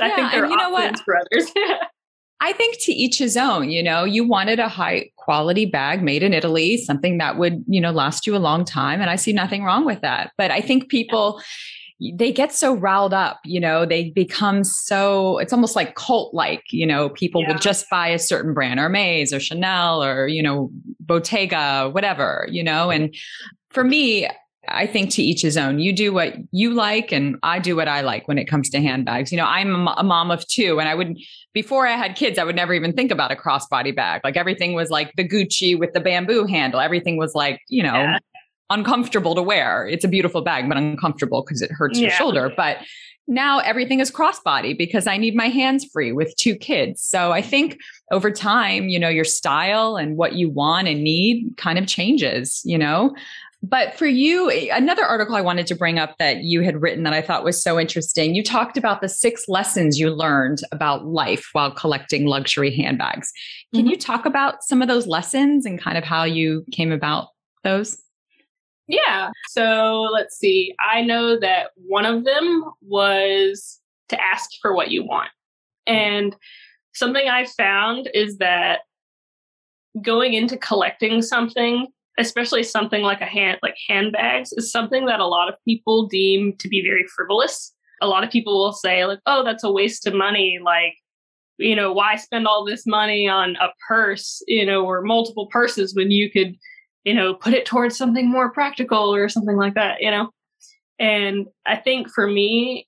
I 0.00 0.08
yeah, 0.08 0.16
think 0.16 0.32
there 0.32 0.44
are 0.44 0.50
you 0.50 0.56
know 0.56 0.70
what? 0.70 0.98
for 1.00 1.16
others. 1.16 1.50
I 2.40 2.52
think 2.52 2.76
to 2.80 2.92
each 2.92 3.18
his 3.18 3.36
own, 3.36 3.70
you 3.70 3.82
know, 3.82 4.04
you 4.04 4.26
wanted 4.26 4.58
a 4.58 4.68
high 4.68 5.10
quality 5.16 5.64
bag 5.66 6.02
made 6.02 6.22
in 6.22 6.34
Italy, 6.34 6.76
something 6.76 7.18
that 7.18 7.38
would, 7.38 7.64
you 7.66 7.80
know, 7.80 7.90
last 7.90 8.26
you 8.26 8.36
a 8.36 8.38
long 8.38 8.64
time. 8.64 9.00
And 9.00 9.08
I 9.08 9.16
see 9.16 9.32
nothing 9.32 9.64
wrong 9.64 9.84
with 9.84 10.00
that. 10.02 10.32
But 10.36 10.50
I 10.50 10.60
think 10.60 10.88
people, 10.90 11.40
they 12.18 12.32
get 12.32 12.52
so 12.52 12.74
riled 12.74 13.14
up, 13.14 13.38
you 13.44 13.60
know, 13.60 13.86
they 13.86 14.10
become 14.10 14.64
so, 14.64 15.38
it's 15.38 15.52
almost 15.52 15.76
like 15.76 15.94
cult 15.94 16.34
like, 16.34 16.64
you 16.70 16.86
know, 16.86 17.08
people 17.08 17.40
yeah. 17.42 17.52
will 17.52 17.58
just 17.58 17.88
buy 17.88 18.08
a 18.08 18.18
certain 18.18 18.52
brand, 18.52 18.80
Hermes 18.80 19.32
or 19.32 19.40
Chanel 19.40 20.02
or, 20.02 20.26
you 20.26 20.42
know, 20.42 20.70
Bottega, 21.00 21.88
whatever, 21.90 22.46
you 22.50 22.64
know. 22.64 22.90
And 22.90 23.14
for 23.70 23.84
me, 23.84 24.28
I 24.68 24.86
think 24.86 25.10
to 25.10 25.22
each 25.22 25.42
his 25.42 25.56
own. 25.56 25.78
You 25.78 25.92
do 25.92 26.12
what 26.12 26.34
you 26.50 26.72
like, 26.72 27.12
and 27.12 27.36
I 27.42 27.58
do 27.58 27.76
what 27.76 27.88
I 27.88 28.00
like 28.00 28.26
when 28.28 28.38
it 28.38 28.46
comes 28.46 28.70
to 28.70 28.80
handbags. 28.80 29.30
You 29.30 29.38
know, 29.38 29.46
I'm 29.46 29.88
a 29.88 30.02
mom 30.02 30.30
of 30.30 30.46
two, 30.48 30.80
and 30.80 30.88
I 30.88 30.94
would, 30.94 31.18
before 31.54 31.86
I 31.86 31.92
had 31.92 32.16
kids, 32.16 32.38
I 32.38 32.44
would 32.44 32.56
never 32.56 32.74
even 32.74 32.92
think 32.92 33.10
about 33.10 33.30
a 33.30 33.36
crossbody 33.36 33.94
bag. 33.94 34.20
Like 34.24 34.36
everything 34.36 34.74
was 34.74 34.90
like 34.90 35.12
the 35.16 35.26
Gucci 35.26 35.78
with 35.78 35.92
the 35.92 36.00
bamboo 36.00 36.44
handle. 36.44 36.80
Everything 36.80 37.16
was 37.16 37.34
like, 37.34 37.60
you 37.68 37.82
know, 37.82 37.94
yeah. 37.94 38.18
uncomfortable 38.70 39.36
to 39.36 39.42
wear. 39.42 39.86
It's 39.86 40.04
a 40.04 40.08
beautiful 40.08 40.42
bag, 40.42 40.68
but 40.68 40.76
uncomfortable 40.76 41.42
because 41.42 41.62
it 41.62 41.70
hurts 41.70 41.98
yeah. 41.98 42.08
your 42.08 42.10
shoulder. 42.10 42.52
But 42.54 42.78
now 43.26 43.60
everything 43.60 44.00
is 44.00 44.10
crossbody 44.10 44.76
because 44.76 45.06
I 45.06 45.16
need 45.16 45.34
my 45.34 45.48
hands 45.48 45.86
free 45.90 46.12
with 46.12 46.34
two 46.36 46.56
kids. 46.56 47.02
So 47.02 47.32
I 47.32 47.40
think 47.40 47.78
over 48.10 48.30
time, 48.30 48.88
you 48.88 48.98
know, 48.98 49.08
your 49.08 49.24
style 49.24 49.96
and 49.96 50.16
what 50.16 50.34
you 50.34 50.50
want 50.50 50.88
and 50.88 51.02
need 51.02 51.56
kind 51.56 51.78
of 51.78 51.86
changes, 51.86 52.60
you 52.64 52.76
know. 52.76 53.14
But 53.66 53.94
for 53.94 54.06
you, 54.06 54.50
another 54.70 55.04
article 55.04 55.36
I 55.36 55.40
wanted 55.40 55.66
to 55.68 55.74
bring 55.74 55.98
up 55.98 56.18
that 56.18 56.42
you 56.42 56.60
had 56.60 56.82
written 56.82 57.02
that 57.04 57.14
I 57.14 57.22
thought 57.22 57.44
was 57.44 57.62
so 57.62 57.80
interesting. 57.80 58.34
You 58.34 58.42
talked 58.42 58.76
about 58.76 59.00
the 59.00 59.08
six 59.08 59.48
lessons 59.48 59.98
you 59.98 60.10
learned 60.10 60.60
about 60.70 61.06
life 61.06 61.48
while 61.52 61.70
collecting 61.70 62.26
luxury 62.26 62.74
handbags. 62.76 63.32
Can 63.72 63.84
mm-hmm. 63.84 63.90
you 63.90 63.96
talk 63.96 64.26
about 64.26 64.62
some 64.64 64.82
of 64.82 64.88
those 64.88 65.06
lessons 65.06 65.64
and 65.64 65.80
kind 65.80 65.96
of 65.96 66.04
how 66.04 66.24
you 66.24 66.66
came 66.72 66.92
about 66.92 67.28
those? 67.62 68.02
Yeah. 68.86 69.30
So 69.48 70.10
let's 70.12 70.36
see. 70.36 70.74
I 70.78 71.00
know 71.00 71.40
that 71.40 71.70
one 71.76 72.04
of 72.04 72.24
them 72.24 72.64
was 72.82 73.80
to 74.10 74.22
ask 74.22 74.50
for 74.60 74.74
what 74.74 74.90
you 74.90 75.04
want. 75.04 75.30
And 75.86 76.36
something 76.92 77.28
I 77.28 77.46
found 77.46 78.10
is 78.12 78.36
that 78.38 78.80
going 80.02 80.34
into 80.34 80.58
collecting 80.58 81.22
something 81.22 81.86
especially 82.18 82.62
something 82.62 83.02
like 83.02 83.20
a 83.20 83.26
hand 83.26 83.58
like 83.62 83.76
handbags 83.88 84.52
is 84.52 84.70
something 84.70 85.06
that 85.06 85.20
a 85.20 85.26
lot 85.26 85.48
of 85.48 85.56
people 85.66 86.06
deem 86.06 86.54
to 86.58 86.68
be 86.68 86.82
very 86.82 87.04
frivolous. 87.16 87.72
A 88.00 88.06
lot 88.06 88.24
of 88.24 88.30
people 88.30 88.54
will 88.54 88.72
say 88.72 89.04
like 89.04 89.20
oh 89.26 89.44
that's 89.44 89.64
a 89.64 89.72
waste 89.72 90.06
of 90.06 90.14
money. 90.14 90.58
Like 90.62 90.94
you 91.58 91.76
know 91.76 91.92
why 91.92 92.16
spend 92.16 92.46
all 92.46 92.64
this 92.64 92.86
money 92.86 93.28
on 93.28 93.56
a 93.56 93.68
purse 93.86 94.42
you 94.48 94.66
know 94.66 94.84
or 94.84 95.02
multiple 95.02 95.46
purses 95.46 95.94
when 95.94 96.10
you 96.10 96.30
could 96.30 96.56
you 97.04 97.14
know 97.14 97.34
put 97.34 97.54
it 97.54 97.66
towards 97.66 97.96
something 97.96 98.28
more 98.28 98.50
practical 98.50 99.14
or 99.14 99.28
something 99.28 99.56
like 99.56 99.74
that 99.74 100.00
you 100.00 100.10
know? 100.10 100.30
And 100.98 101.46
i 101.66 101.76
think 101.76 102.08
for 102.10 102.26
me 102.26 102.86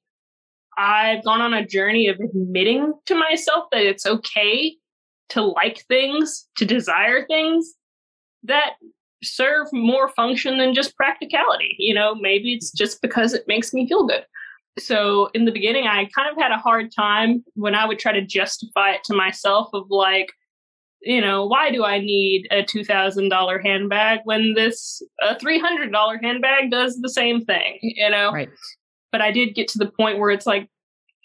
i've 0.76 1.24
gone 1.24 1.40
on 1.40 1.54
a 1.54 1.66
journey 1.66 2.08
of 2.08 2.18
admitting 2.20 2.92
to 3.06 3.14
myself 3.14 3.66
that 3.72 3.82
it's 3.82 4.06
okay 4.06 4.76
to 5.30 5.42
like 5.42 5.84
things 5.88 6.48
to 6.56 6.64
desire 6.64 7.26
things 7.26 7.74
that 8.44 8.74
serve 9.22 9.68
more 9.72 10.08
function 10.10 10.58
than 10.58 10.74
just 10.74 10.96
practicality. 10.96 11.76
You 11.78 11.94
know, 11.94 12.14
maybe 12.14 12.54
it's 12.54 12.70
just 12.70 13.02
because 13.02 13.32
it 13.32 13.44
makes 13.46 13.72
me 13.72 13.88
feel 13.88 14.06
good. 14.06 14.24
So 14.78 15.30
in 15.32 15.46
the 15.46 15.52
beginning, 15.52 15.86
I 15.86 16.04
kind 16.14 16.30
of 16.30 16.36
had 16.36 16.52
a 16.52 16.58
hard 16.58 16.92
time 16.94 17.42
when 17.54 17.74
I 17.74 17.86
would 17.86 17.98
try 17.98 18.12
to 18.12 18.24
justify 18.24 18.92
it 18.92 19.04
to 19.04 19.14
myself 19.14 19.70
of 19.72 19.86
like, 19.88 20.32
you 21.00 21.20
know, 21.20 21.46
why 21.46 21.70
do 21.70 21.84
I 21.84 21.98
need 21.98 22.46
a 22.50 22.62
$2,000 22.62 23.62
handbag 23.64 24.20
when 24.24 24.54
this 24.54 25.02
a 25.22 25.34
$300 25.34 26.22
handbag 26.22 26.70
does 26.70 27.00
the 27.00 27.08
same 27.08 27.44
thing, 27.44 27.78
you 27.80 28.10
know? 28.10 28.32
Right. 28.32 28.50
But 29.12 29.22
I 29.22 29.30
did 29.30 29.54
get 29.54 29.68
to 29.68 29.78
the 29.78 29.90
point 29.90 30.18
where 30.18 30.30
it's 30.30 30.46
like, 30.46 30.68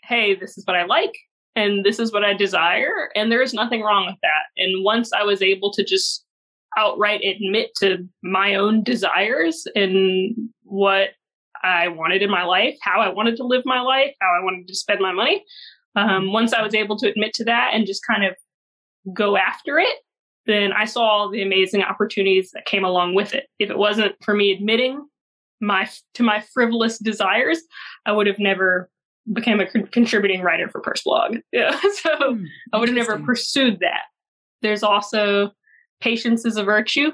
hey, 0.03 0.35
this 0.35 0.57
is 0.57 0.65
what 0.65 0.77
I 0.77 0.83
like 0.83 1.17
and 1.55 1.83
this 1.83 1.99
is 1.99 2.13
what 2.13 2.23
I 2.23 2.33
desire. 2.33 3.09
And 3.15 3.31
there's 3.31 3.53
nothing 3.53 3.81
wrong 3.81 4.05
with 4.05 4.17
that. 4.21 4.43
And 4.55 4.83
once 4.83 5.11
I 5.11 5.23
was 5.23 5.41
able 5.41 5.71
to 5.73 5.83
just 5.83 6.25
outright 6.77 7.21
admit 7.23 7.71
to 7.77 8.07
my 8.23 8.55
own 8.55 8.83
desires 8.83 9.65
and 9.75 10.35
what 10.63 11.09
I 11.63 11.89
wanted 11.89 12.21
in 12.21 12.29
my 12.29 12.43
life, 12.43 12.77
how 12.81 13.01
I 13.01 13.09
wanted 13.09 13.35
to 13.37 13.43
live 13.43 13.63
my 13.65 13.81
life, 13.81 14.13
how 14.21 14.33
I 14.33 14.43
wanted 14.43 14.67
to 14.67 14.75
spend 14.75 14.99
my 14.99 15.11
money. 15.11 15.43
Um, 15.95 16.31
once 16.31 16.53
I 16.53 16.61
was 16.61 16.73
able 16.73 16.97
to 16.99 17.09
admit 17.09 17.33
to 17.35 17.43
that 17.45 17.71
and 17.73 17.85
just 17.85 18.05
kind 18.05 18.23
of 18.23 18.35
go 19.13 19.35
after 19.37 19.77
it, 19.77 19.97
then 20.45 20.71
I 20.73 20.85
saw 20.85 21.01
all 21.01 21.29
the 21.29 21.41
amazing 21.41 21.83
opportunities 21.83 22.51
that 22.53 22.65
came 22.65 22.83
along 22.83 23.15
with 23.15 23.33
it. 23.33 23.47
If 23.59 23.69
it 23.69 23.77
wasn't 23.77 24.15
for 24.23 24.33
me 24.33 24.51
admitting 24.51 25.05
my 25.59 25.87
to 26.15 26.23
my 26.23 26.43
frivolous 26.53 26.97
desires, 26.97 27.61
I 28.05 28.11
would 28.11 28.27
have 28.27 28.39
never 28.39 28.89
became 29.31 29.59
a 29.59 29.67
contributing 29.67 30.41
writer 30.41 30.67
for 30.69 30.81
Purse 30.81 31.03
Blog. 31.03 31.37
Yeah, 31.51 31.79
so 31.79 32.17
mm, 32.17 32.45
I 32.73 32.79
would 32.79 32.89
have 32.89 32.97
never 32.97 33.19
pursued 33.19 33.79
that. 33.81 34.03
There's 34.61 34.83
also 34.83 35.51
Patience 36.01 36.45
is 36.45 36.57
a 36.57 36.63
virtue. 36.63 37.11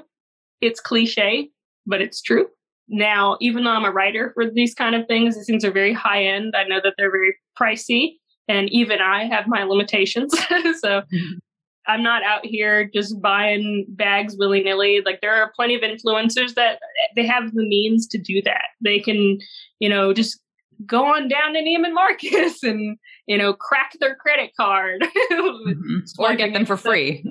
It's 0.60 0.80
cliche, 0.80 1.50
but 1.86 2.00
it's 2.00 2.20
true. 2.20 2.48
now, 2.88 3.36
even 3.40 3.64
though 3.64 3.70
I'm 3.70 3.84
a 3.84 3.90
writer 3.90 4.32
for 4.34 4.50
these 4.50 4.74
kind 4.74 4.94
of 4.94 5.06
things, 5.06 5.36
these 5.36 5.46
things 5.46 5.64
are 5.64 5.70
very 5.70 5.92
high 5.92 6.24
end. 6.24 6.54
I 6.56 6.64
know 6.64 6.80
that 6.82 6.94
they're 6.96 7.10
very 7.10 7.36
pricey, 7.60 8.14
and 8.48 8.68
even 8.70 9.00
I 9.00 9.24
have 9.26 9.46
my 9.46 9.62
limitations. 9.64 10.32
so 10.80 11.02
mm-hmm. 11.02 11.38
I'm 11.86 12.02
not 12.02 12.22
out 12.22 12.44
here 12.44 12.90
just 12.92 13.20
buying 13.20 13.86
bags 13.88 14.36
willy 14.38 14.62
nilly. 14.62 15.02
Like 15.04 15.20
there 15.20 15.34
are 15.34 15.52
plenty 15.54 15.74
of 15.74 15.82
influencers 15.82 16.54
that 16.54 16.80
they 17.14 17.26
have 17.26 17.52
the 17.52 17.66
means 17.66 18.06
to 18.08 18.18
do 18.18 18.42
that. 18.42 18.68
They 18.82 19.00
can, 19.00 19.38
you 19.80 19.88
know, 19.88 20.12
just 20.12 20.40
go 20.86 21.04
on 21.04 21.28
down 21.28 21.54
to 21.54 21.60
Neiman 21.60 21.94
Marcus 21.94 22.62
and 22.62 22.96
you 23.26 23.36
know 23.36 23.52
crack 23.52 23.92
their 24.00 24.14
credit 24.16 24.52
card 24.58 25.02
mm-hmm. 25.32 25.98
or 26.18 26.34
get 26.36 26.52
them 26.52 26.64
for 26.64 26.76
free 26.76 27.24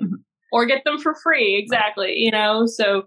or 0.52 0.66
get 0.66 0.84
them 0.84 0.98
for 0.98 1.14
free 1.14 1.56
exactly 1.56 2.14
you 2.16 2.30
know 2.30 2.66
so 2.66 3.04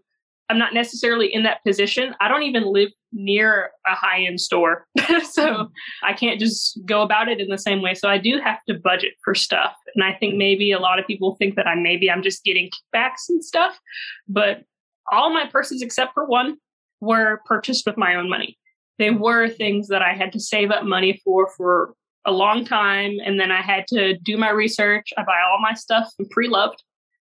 i'm 0.50 0.58
not 0.58 0.74
necessarily 0.74 1.34
in 1.34 1.44
that 1.44 1.64
position 1.66 2.16
i 2.20 2.28
don't 2.28 2.44
even 2.44 2.72
live 2.72 2.90
near 3.14 3.72
a 3.88 3.94
high 3.94 4.24
end 4.24 4.40
store 4.40 4.86
so 4.98 5.48
mm-hmm. 5.48 5.64
i 6.04 6.14
can't 6.14 6.40
just 6.40 6.80
go 6.86 7.02
about 7.02 7.28
it 7.28 7.40
in 7.40 7.50
the 7.50 7.58
same 7.58 7.82
way 7.82 7.94
so 7.94 8.08
i 8.08 8.18
do 8.18 8.40
have 8.40 8.64
to 8.68 8.74
budget 8.74 9.14
for 9.24 9.36
stuff 9.36 9.74
and 9.96 10.04
i 10.04 10.14
think 10.14 10.36
maybe 10.36 10.72
a 10.72 10.80
lot 10.80 11.00
of 11.00 11.08
people 11.08 11.36
think 11.36 11.56
that 11.56 11.68
i 11.68 11.76
maybe 11.76 12.10
i'm 12.10 12.24
just 12.24 12.44
getting 12.44 12.70
kickbacks 12.70 13.30
and 13.30 13.44
stuff 13.44 13.80
but 14.28 14.64
all 15.12 15.34
my 15.34 15.46
purses 15.46 15.82
except 15.82 16.14
for 16.14 16.26
one 16.26 16.58
were 17.02 17.42
purchased 17.46 17.86
with 17.86 17.98
my 17.98 18.16
own 18.16 18.30
money 18.30 18.58
they 19.02 19.10
were 19.10 19.50
things 19.50 19.88
that 19.88 20.04
I 20.04 20.14
had 20.14 20.32
to 20.34 20.40
save 20.40 20.70
up 20.70 20.86
money 20.86 21.20
for 21.24 21.50
for 21.58 21.96
a 22.26 22.32
long 22.32 22.64
time. 22.64 23.18
And 23.26 23.40
then 23.40 23.52
I 23.52 23.62
had 23.62 23.88
to 23.88 24.16
do 24.20 24.38
my 24.38 24.52
research. 24.52 25.12
I 25.18 25.24
buy 25.24 25.42
all 25.42 25.60
my 25.60 25.74
stuff 25.74 26.14
from 26.16 26.28
pre 26.30 26.48
loved. 26.48 26.84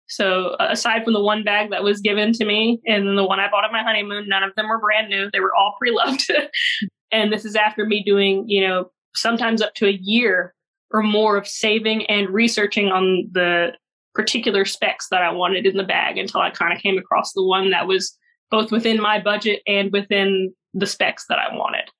So 0.08 0.56
aside 0.58 1.04
from 1.04 1.12
the 1.12 1.22
one 1.22 1.44
bag 1.44 1.70
that 1.70 1.82
was 1.82 2.00
given 2.00 2.32
to 2.34 2.44
me 2.44 2.80
and 2.86 3.06
then 3.06 3.16
the 3.16 3.24
one 3.24 3.40
I 3.40 3.50
bought 3.50 3.64
at 3.64 3.72
my 3.72 3.82
honeymoon, 3.82 4.28
none 4.28 4.42
of 4.42 4.54
them 4.56 4.68
were 4.68 4.78
brand 4.78 5.08
new. 5.08 5.30
They 5.30 5.40
were 5.40 5.54
all 5.54 5.76
pre 5.78 5.90
loved. 5.90 6.30
and 7.12 7.32
this 7.32 7.44
is 7.44 7.54
after 7.54 7.84
me 7.84 8.02
doing, 8.02 8.48
you 8.48 8.66
know, 8.66 8.90
sometimes 9.14 9.62
up 9.62 9.74
to 9.74 9.86
a 9.86 9.92
year 9.92 10.54
or 10.90 11.02
more 11.02 11.36
of 11.36 11.46
saving 11.46 12.06
and 12.06 12.30
researching 12.30 12.88
on 12.88 13.28
the 13.32 13.72
particular 14.14 14.64
specs 14.64 15.08
that 15.10 15.22
I 15.22 15.30
wanted 15.30 15.66
in 15.66 15.76
the 15.76 15.84
bag 15.84 16.18
until 16.18 16.40
I 16.40 16.50
kind 16.50 16.72
of 16.72 16.82
came 16.82 16.98
across 16.98 17.32
the 17.34 17.44
one 17.44 17.70
that 17.70 17.86
was 17.86 18.16
both 18.50 18.72
within 18.72 19.00
my 19.00 19.20
budget 19.20 19.62
and 19.66 19.92
within 19.92 20.54
the 20.74 20.86
specs 20.86 21.26
that 21.28 21.38
I 21.38 21.54
wanted. 21.54 21.90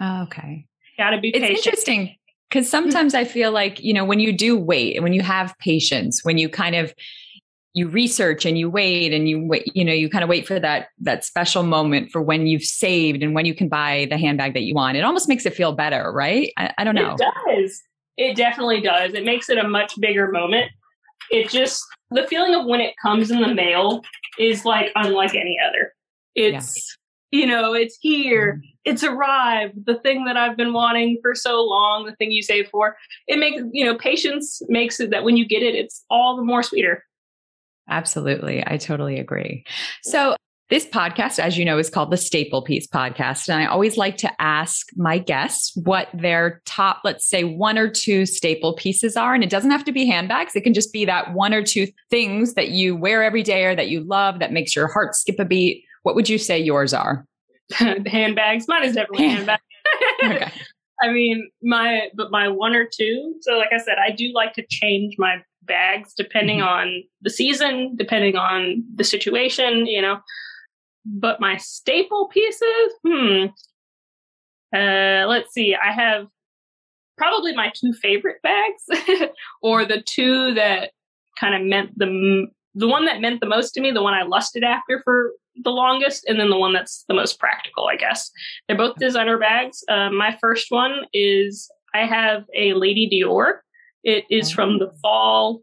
Oh, 0.00 0.22
okay. 0.24 0.66
Got 0.98 1.10
to 1.10 1.20
be 1.20 1.32
patient. 1.32 1.50
It's 1.50 1.66
interesting 1.66 2.16
because 2.48 2.66
mm-hmm. 2.66 2.70
sometimes 2.70 3.14
I 3.14 3.24
feel 3.24 3.50
like, 3.52 3.82
you 3.82 3.94
know, 3.94 4.04
when 4.04 4.20
you 4.20 4.32
do 4.32 4.58
wait 4.58 4.96
and 4.96 5.02
when 5.02 5.12
you 5.12 5.22
have 5.22 5.56
patience, 5.58 6.24
when 6.24 6.38
you 6.38 6.48
kind 6.48 6.76
of 6.76 6.94
you 7.76 7.86
research 7.88 8.46
and 8.46 8.56
you 8.56 8.70
wait 8.70 9.12
and 9.12 9.28
you 9.28 9.44
wait, 9.44 9.70
you 9.76 9.84
know, 9.84 9.92
you 9.92 10.08
kind 10.08 10.24
of 10.24 10.30
wait 10.30 10.46
for 10.46 10.58
that 10.58 10.88
that 10.98 11.26
special 11.26 11.62
moment 11.62 12.10
for 12.10 12.22
when 12.22 12.46
you've 12.46 12.64
saved 12.64 13.22
and 13.22 13.34
when 13.34 13.44
you 13.44 13.54
can 13.54 13.68
buy 13.68 14.06
the 14.08 14.16
handbag 14.16 14.54
that 14.54 14.62
you 14.62 14.74
want. 14.74 14.96
It 14.96 15.04
almost 15.04 15.28
makes 15.28 15.44
it 15.44 15.54
feel 15.54 15.72
better, 15.72 16.10
right? 16.10 16.50
I, 16.56 16.72
I 16.78 16.84
don't 16.84 16.94
know. 16.94 17.14
It 17.14 17.18
does. 17.18 17.82
It 18.16 18.34
definitely 18.34 18.80
does. 18.80 19.12
It 19.12 19.26
makes 19.26 19.50
it 19.50 19.58
a 19.58 19.68
much 19.68 19.92
bigger 20.00 20.32
moment. 20.32 20.70
It 21.30 21.50
just 21.50 21.84
the 22.10 22.26
feeling 22.26 22.54
of 22.54 22.64
when 22.64 22.80
it 22.80 22.94
comes 23.02 23.30
in 23.30 23.42
the 23.42 23.52
mail 23.52 24.00
is 24.38 24.64
like 24.64 24.90
unlike 24.94 25.34
any 25.34 25.58
other. 25.62 25.92
It's 26.34 26.96
you 27.30 27.46
know, 27.46 27.74
it's 27.74 27.98
here, 28.00 28.54
mm-hmm. 28.54 28.68
it's 28.84 29.04
arrived, 29.04 29.84
the 29.84 29.98
thing 29.98 30.24
that 30.24 30.38
I've 30.38 30.56
been 30.56 30.72
wanting 30.72 31.18
for 31.20 31.34
so 31.34 31.62
long, 31.62 32.06
the 32.06 32.14
thing 32.16 32.32
you 32.32 32.42
save 32.42 32.68
for. 32.70 32.96
It 33.26 33.38
makes, 33.38 33.62
you 33.72 33.84
know, 33.84 33.96
patience 33.96 34.62
makes 34.68 34.98
it 34.98 35.10
that 35.10 35.24
when 35.24 35.36
you 35.36 35.46
get 35.46 35.62
it, 35.62 35.74
it's 35.74 36.04
all 36.08 36.36
the 36.36 36.42
more 36.42 36.62
sweeter. 36.62 37.04
Absolutely. 37.88 38.62
I 38.66 38.76
totally 38.76 39.18
agree. 39.18 39.64
So, 40.02 40.36
this 40.68 40.84
podcast, 40.84 41.38
as 41.38 41.56
you 41.56 41.64
know, 41.64 41.78
is 41.78 41.88
called 41.88 42.10
the 42.10 42.16
Staple 42.16 42.60
Piece 42.60 42.88
Podcast. 42.88 43.48
And 43.48 43.62
I 43.62 43.66
always 43.66 43.96
like 43.96 44.16
to 44.16 44.42
ask 44.42 44.88
my 44.96 45.16
guests 45.16 45.76
what 45.76 46.08
their 46.12 46.60
top, 46.64 47.02
let's 47.04 47.24
say, 47.24 47.44
one 47.44 47.78
or 47.78 47.88
two 47.88 48.26
staple 48.26 48.74
pieces 48.74 49.16
are. 49.16 49.32
And 49.32 49.44
it 49.44 49.50
doesn't 49.50 49.70
have 49.70 49.84
to 49.84 49.92
be 49.92 50.06
handbags, 50.06 50.56
it 50.56 50.64
can 50.64 50.74
just 50.74 50.92
be 50.92 51.04
that 51.04 51.34
one 51.34 51.54
or 51.54 51.62
two 51.62 51.86
things 52.10 52.54
that 52.54 52.70
you 52.70 52.96
wear 52.96 53.22
every 53.22 53.44
day 53.44 53.64
or 53.64 53.76
that 53.76 53.90
you 53.90 54.00
love 54.00 54.40
that 54.40 54.52
makes 54.52 54.74
your 54.74 54.88
heart 54.88 55.14
skip 55.14 55.38
a 55.38 55.44
beat 55.44 55.84
what 56.06 56.14
would 56.14 56.28
you 56.28 56.38
say 56.38 56.60
yours 56.60 56.94
are? 56.94 57.26
handbags. 57.72 58.68
Mine 58.68 58.84
is 58.84 58.94
definitely 58.94 59.28
handbags. 59.30 59.62
okay. 60.22 60.52
I 61.02 61.08
mean, 61.12 61.50
my 61.64 62.08
but 62.14 62.30
my 62.30 62.48
one 62.48 62.76
or 62.76 62.84
two. 62.84 63.34
So, 63.40 63.58
like 63.58 63.70
I 63.72 63.78
said, 63.78 63.96
I 63.98 64.12
do 64.12 64.30
like 64.32 64.52
to 64.54 64.64
change 64.70 65.16
my 65.18 65.42
bags 65.66 66.14
depending 66.16 66.58
mm-hmm. 66.58 66.68
on 66.68 67.02
the 67.22 67.30
season, 67.30 67.94
depending 67.96 68.36
on 68.36 68.84
the 68.94 69.04
situation, 69.04 69.86
you 69.86 70.00
know. 70.00 70.18
But 71.04 71.40
my 71.40 71.56
staple 71.56 72.28
pieces, 72.28 72.92
hmm. 73.06 73.46
Uh, 74.74 75.24
let's 75.28 75.52
see. 75.54 75.74
I 75.74 75.92
have 75.92 76.26
probably 77.16 77.54
my 77.54 77.72
two 77.74 77.92
favorite 77.92 78.42
bags, 78.42 79.30
or 79.62 79.84
the 79.84 80.02
two 80.02 80.54
that 80.54 80.90
kind 81.38 81.54
of 81.54 81.62
meant 81.62 81.96
the 81.98 82.46
the 82.74 82.88
one 82.88 83.06
that 83.06 83.20
meant 83.20 83.40
the 83.40 83.46
most 83.46 83.72
to 83.72 83.80
me, 83.80 83.90
the 83.90 84.02
one 84.02 84.12
I 84.12 84.22
lusted 84.22 84.62
after 84.62 85.00
for 85.02 85.32
the 85.64 85.70
longest, 85.70 86.26
and 86.28 86.38
then 86.38 86.50
the 86.50 86.58
one 86.58 86.74
that's 86.74 87.04
the 87.08 87.14
most 87.14 87.38
practical, 87.38 87.86
I 87.86 87.96
guess. 87.96 88.30
They're 88.68 88.76
both 88.76 88.96
designer 88.96 89.38
bags. 89.38 89.82
Uh, 89.88 90.10
my 90.10 90.36
first 90.40 90.66
one 90.70 91.06
is 91.14 91.70
I 91.94 92.04
have 92.04 92.44
a 92.54 92.74
Lady 92.74 93.08
Dior. 93.10 93.60
It 94.06 94.24
is 94.30 94.52
from 94.52 94.78
the 94.78 94.92
fall 95.02 95.62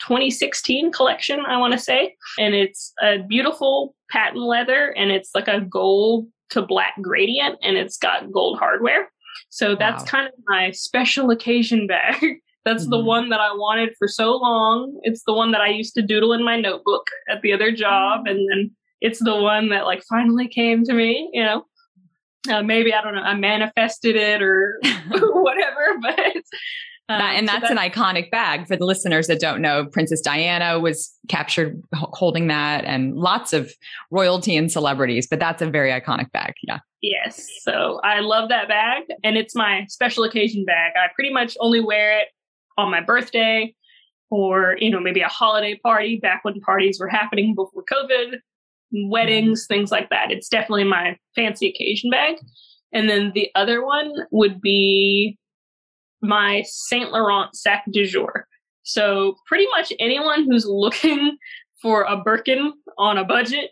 2016 0.00 0.90
collection, 0.90 1.40
I 1.46 1.56
want 1.56 1.72
to 1.72 1.78
say. 1.78 2.16
And 2.36 2.52
it's 2.52 2.92
a 3.00 3.18
beautiful 3.18 3.94
patent 4.10 4.42
leather 4.42 4.90
and 4.96 5.12
it's 5.12 5.30
like 5.36 5.46
a 5.46 5.60
gold 5.60 6.26
to 6.50 6.62
black 6.62 6.94
gradient 7.00 7.58
and 7.62 7.76
it's 7.76 7.96
got 7.96 8.32
gold 8.32 8.58
hardware. 8.58 9.08
So 9.50 9.76
that's 9.76 10.02
wow. 10.02 10.08
kind 10.08 10.26
of 10.26 10.34
my 10.48 10.72
special 10.72 11.30
occasion 11.30 11.86
bag. 11.86 12.20
that's 12.64 12.82
mm-hmm. 12.82 12.90
the 12.90 13.04
one 13.04 13.28
that 13.28 13.40
I 13.40 13.52
wanted 13.52 13.94
for 13.96 14.08
so 14.08 14.36
long. 14.36 14.98
It's 15.04 15.22
the 15.24 15.32
one 15.32 15.52
that 15.52 15.60
I 15.60 15.68
used 15.68 15.94
to 15.94 16.02
doodle 16.02 16.32
in 16.32 16.44
my 16.44 16.58
notebook 16.58 17.06
at 17.30 17.42
the 17.42 17.52
other 17.52 17.70
job. 17.70 18.26
And 18.26 18.50
then 18.50 18.72
it's 19.00 19.22
the 19.22 19.36
one 19.36 19.68
that 19.68 19.86
like 19.86 20.02
finally 20.08 20.48
came 20.48 20.82
to 20.84 20.92
me, 20.92 21.30
you 21.32 21.44
know. 21.44 21.64
Uh, 22.48 22.62
maybe 22.62 22.92
I 22.92 23.02
don't 23.02 23.14
know, 23.14 23.22
I 23.22 23.34
manifested 23.34 24.14
it 24.16 24.42
or 24.42 24.80
whatever, 25.10 25.98
but 26.00 26.42
um, 27.08 27.18
that, 27.18 27.36
and 27.36 27.46
that's, 27.46 27.68
so 27.68 27.74
that's, 27.74 27.84
an 27.84 27.90
iconic 27.90 28.30
bag 28.30 28.66
for 28.66 28.76
the 28.76 28.84
listeners 28.84 29.28
that 29.28 29.38
don't 29.38 29.62
know. 29.62 29.86
Princess 29.86 30.20
Diana 30.20 30.80
was 30.80 31.12
captured 31.28 31.80
holding 31.94 32.48
that, 32.48 32.84
and 32.84 33.14
lots 33.14 33.52
of 33.52 33.72
royalty 34.10 34.56
and 34.56 34.70
celebrities. 34.72 35.26
But 35.28 35.38
that's 35.38 35.62
a 35.62 35.70
very 35.70 35.90
iconic 35.90 36.32
bag. 36.32 36.54
Yeah. 36.62 36.78
Yes. 37.02 37.46
So 37.60 38.00
I 38.02 38.20
love 38.20 38.48
that 38.48 38.66
bag, 38.66 39.04
and 39.22 39.36
it's 39.36 39.54
my 39.54 39.86
special 39.88 40.24
occasion 40.24 40.64
bag. 40.64 40.92
I 40.96 41.06
pretty 41.14 41.32
much 41.32 41.56
only 41.60 41.80
wear 41.80 42.18
it 42.18 42.28
on 42.76 42.90
my 42.90 43.00
birthday, 43.00 43.72
or 44.30 44.76
you 44.80 44.90
know 44.90 44.98
maybe 44.98 45.20
a 45.20 45.28
holiday 45.28 45.78
party 45.80 46.18
back 46.18 46.44
when 46.44 46.60
parties 46.60 46.98
were 46.98 47.08
happening 47.08 47.54
before 47.54 47.84
COVID 47.84 48.38
weddings, 48.92 49.66
things 49.66 49.90
like 49.90 50.10
that. 50.10 50.30
It's 50.30 50.48
definitely 50.48 50.84
my 50.84 51.16
fancy 51.34 51.68
occasion 51.68 52.10
bag. 52.10 52.36
And 52.92 53.08
then 53.08 53.32
the 53.34 53.50
other 53.54 53.84
one 53.84 54.12
would 54.30 54.60
be 54.60 55.38
my 56.22 56.62
Saint 56.66 57.12
Laurent 57.12 57.54
sac 57.54 57.84
de 57.90 58.04
jour. 58.04 58.46
So 58.82 59.36
pretty 59.46 59.66
much 59.76 59.92
anyone 59.98 60.44
who's 60.44 60.66
looking 60.66 61.36
for 61.82 62.04
a 62.04 62.16
Birkin 62.16 62.72
on 62.98 63.18
a 63.18 63.24
budget, 63.24 63.70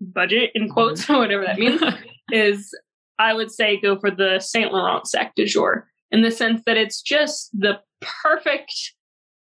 budget 0.00 0.50
in 0.54 0.68
quotes, 0.68 1.08
whatever 1.08 1.44
that 1.44 1.58
means, 1.58 1.82
is 2.30 2.74
I 3.18 3.32
would 3.32 3.50
say 3.50 3.80
go 3.80 3.98
for 3.98 4.10
the 4.10 4.40
Saint 4.40 4.72
Laurent 4.72 5.06
sac 5.06 5.34
de 5.34 5.44
jour 5.44 5.88
in 6.10 6.22
the 6.22 6.30
sense 6.30 6.62
that 6.66 6.76
it's 6.76 7.00
just 7.00 7.50
the 7.52 7.80
perfect 8.22 8.74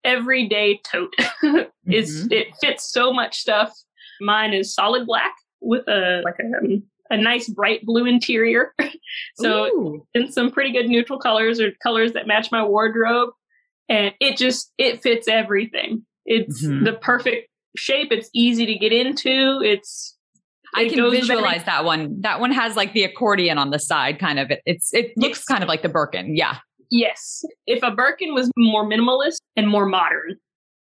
everyday 0.03 0.79
tote. 0.84 1.13
mm-hmm. 1.43 2.31
it 2.31 2.55
fits 2.62 2.91
so 2.91 3.12
much 3.12 3.39
stuff 3.39 3.73
Mine 4.21 4.53
is 4.53 4.73
solid 4.73 5.05
black 5.05 5.34
with 5.62 5.88
a 5.88 6.21
like 6.23 6.36
a, 6.39 6.58
um, 6.58 6.84
a 7.10 7.18
nice 7.18 7.50
bright 7.50 7.86
blue 7.86 8.06
interior. 8.06 8.74
so 9.36 9.65
Ooh. 9.68 10.08
in 10.13 10.32
some 10.32 10.52
pretty 10.52 10.72
good 10.72 10.88
neutral 10.88 11.20
colors 11.20 11.60
or 11.60 11.72
colors 11.84 12.13
that 12.13 12.28
match 12.28 12.52
my 12.52 12.63
wardrobe. 12.63 13.30
And 13.88 14.13
it 14.20 14.38
just 14.38 14.72
it 14.78 15.04
fits 15.04 15.28
everything. 15.28 16.06
It's 16.26 16.65
mm-hmm. 16.65 16.86
the 16.86 16.94
perfect 16.94 17.50
shape. 17.78 18.12
It's 18.12 18.30
easy 18.34 18.65
to 18.65 18.76
get 18.76 18.91
into. 18.91 19.62
It's 19.63 20.18
I 20.74 20.89
can 20.89 21.10
visualize 21.12 21.63
that 21.65 21.86
one. 21.86 22.20
That 22.22 22.39
one 22.39 22.52
has 22.52 22.76
like 22.76 22.94
the 22.94 23.04
accordion 23.04 23.58
on 23.58 23.70
the 23.70 23.80
side, 23.80 24.20
kind 24.20 24.39
of. 24.39 24.52
It, 24.52 24.62
it's 24.65 24.94
it 24.94 25.12
looks 25.18 25.39
yes. 25.39 25.46
kind 25.46 25.63
of 25.63 25.70
like 25.70 25.84
the 25.84 25.89
Birkin. 25.89 26.36
Yeah. 26.36 26.58
Yes. 26.89 27.44
If 27.68 27.82
a 27.84 27.91
Birkin 27.91 28.34
was 28.34 28.52
more 28.58 28.86
minimalist 28.86 29.38
and 29.56 29.68
more 29.68 29.86
modern, 29.86 30.36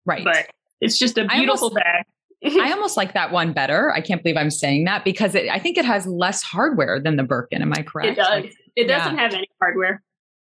right? 0.07 0.25
But 0.25 0.51
it's 0.81 0.99
just 0.99 1.19
a 1.19 1.27
beautiful 1.27 1.69
almost, 1.69 1.75
bag. 1.75 2.05
I 2.45 2.73
almost 2.73 2.97
like 2.97 3.15
that 3.15 3.33
one 3.33 3.53
better. 3.53 3.93
I 3.93 4.01
can't 4.01 4.23
believe 4.23 4.37
I'm 4.37 4.51
saying 4.51 4.85
that 4.85 5.05
because 5.05 5.35
it, 5.35 5.49
I 5.49 5.59
think 5.59 5.79
it 5.79 5.85
has 5.85 6.07
less 6.07 6.43
hardware 6.43 7.01
than 7.01 7.17
the 7.17 7.23
Birkin. 7.23 7.63
Am 7.63 7.73
I 7.73 7.83
correct? 7.83 8.09
It 8.09 8.17
does. 8.17 8.29
Like, 8.29 8.55
it 8.77 8.85
doesn't 8.85 9.17
yeah. 9.17 9.23
have 9.23 9.35
any 9.35 9.49
hardware. 9.61 10.03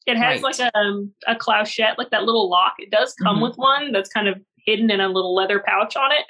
It 0.06 0.18
has 0.18 0.42
right. 0.42 0.58
like 0.58 0.60
a, 0.60 0.78
um, 0.78 1.14
a 1.28 1.36
clochette, 1.36 1.98
like 1.98 2.10
that 2.12 2.24
little 2.24 2.50
lock. 2.50 2.74
It 2.80 2.92
does 2.92 3.14
come 3.22 3.36
mm-hmm. 3.36 3.44
with 3.44 3.56
one 3.56 3.92
that's 3.92 4.10
kind 4.10 4.28
of 4.28 4.42
hidden 4.66 4.90
in 4.90 5.02
a 5.02 5.08
little 5.08 5.36
leather 5.36 5.64
pouch 5.66 5.96
on 5.96 6.12
it. 6.12 6.26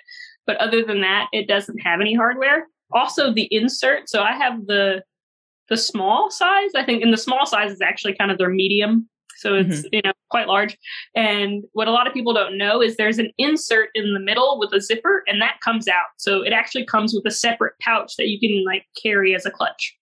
But 0.45 0.57
other 0.57 0.83
than 0.83 1.01
that, 1.01 1.27
it 1.33 1.47
doesn't 1.47 1.79
have 1.79 2.01
any 2.01 2.13
hardware. 2.13 2.67
also 2.91 3.33
the 3.33 3.47
insert. 3.51 4.09
So 4.09 4.21
I 4.21 4.33
have 4.33 4.65
the 4.67 5.03
the 5.69 5.77
small 5.77 6.31
size. 6.31 6.71
I 6.75 6.83
think, 6.83 7.03
and 7.03 7.11
the 7.11 7.17
small 7.17 7.45
size 7.45 7.71
is 7.71 7.81
actually 7.81 8.15
kind 8.15 8.31
of 8.31 8.37
their 8.37 8.49
medium. 8.49 9.09
So 9.37 9.55
it's 9.55 9.79
mm-hmm. 9.79 9.87
you 9.91 10.01
know 10.03 10.13
quite 10.29 10.47
large. 10.47 10.77
And 11.15 11.63
what 11.73 11.87
a 11.87 11.91
lot 11.91 12.07
of 12.07 12.13
people 12.13 12.33
don't 12.33 12.57
know 12.57 12.81
is 12.81 12.97
there's 12.97 13.19
an 13.19 13.31
insert 13.37 13.89
in 13.95 14.13
the 14.13 14.19
middle 14.19 14.59
with 14.59 14.73
a 14.73 14.81
zipper, 14.81 15.23
and 15.27 15.41
that 15.41 15.59
comes 15.63 15.87
out. 15.87 16.07
So 16.17 16.41
it 16.41 16.53
actually 16.53 16.85
comes 16.85 17.13
with 17.13 17.25
a 17.25 17.31
separate 17.31 17.73
pouch 17.79 18.15
that 18.17 18.27
you 18.27 18.39
can 18.39 18.63
like 18.65 18.85
carry 19.01 19.35
as 19.35 19.45
a 19.45 19.51
clutch. 19.51 19.95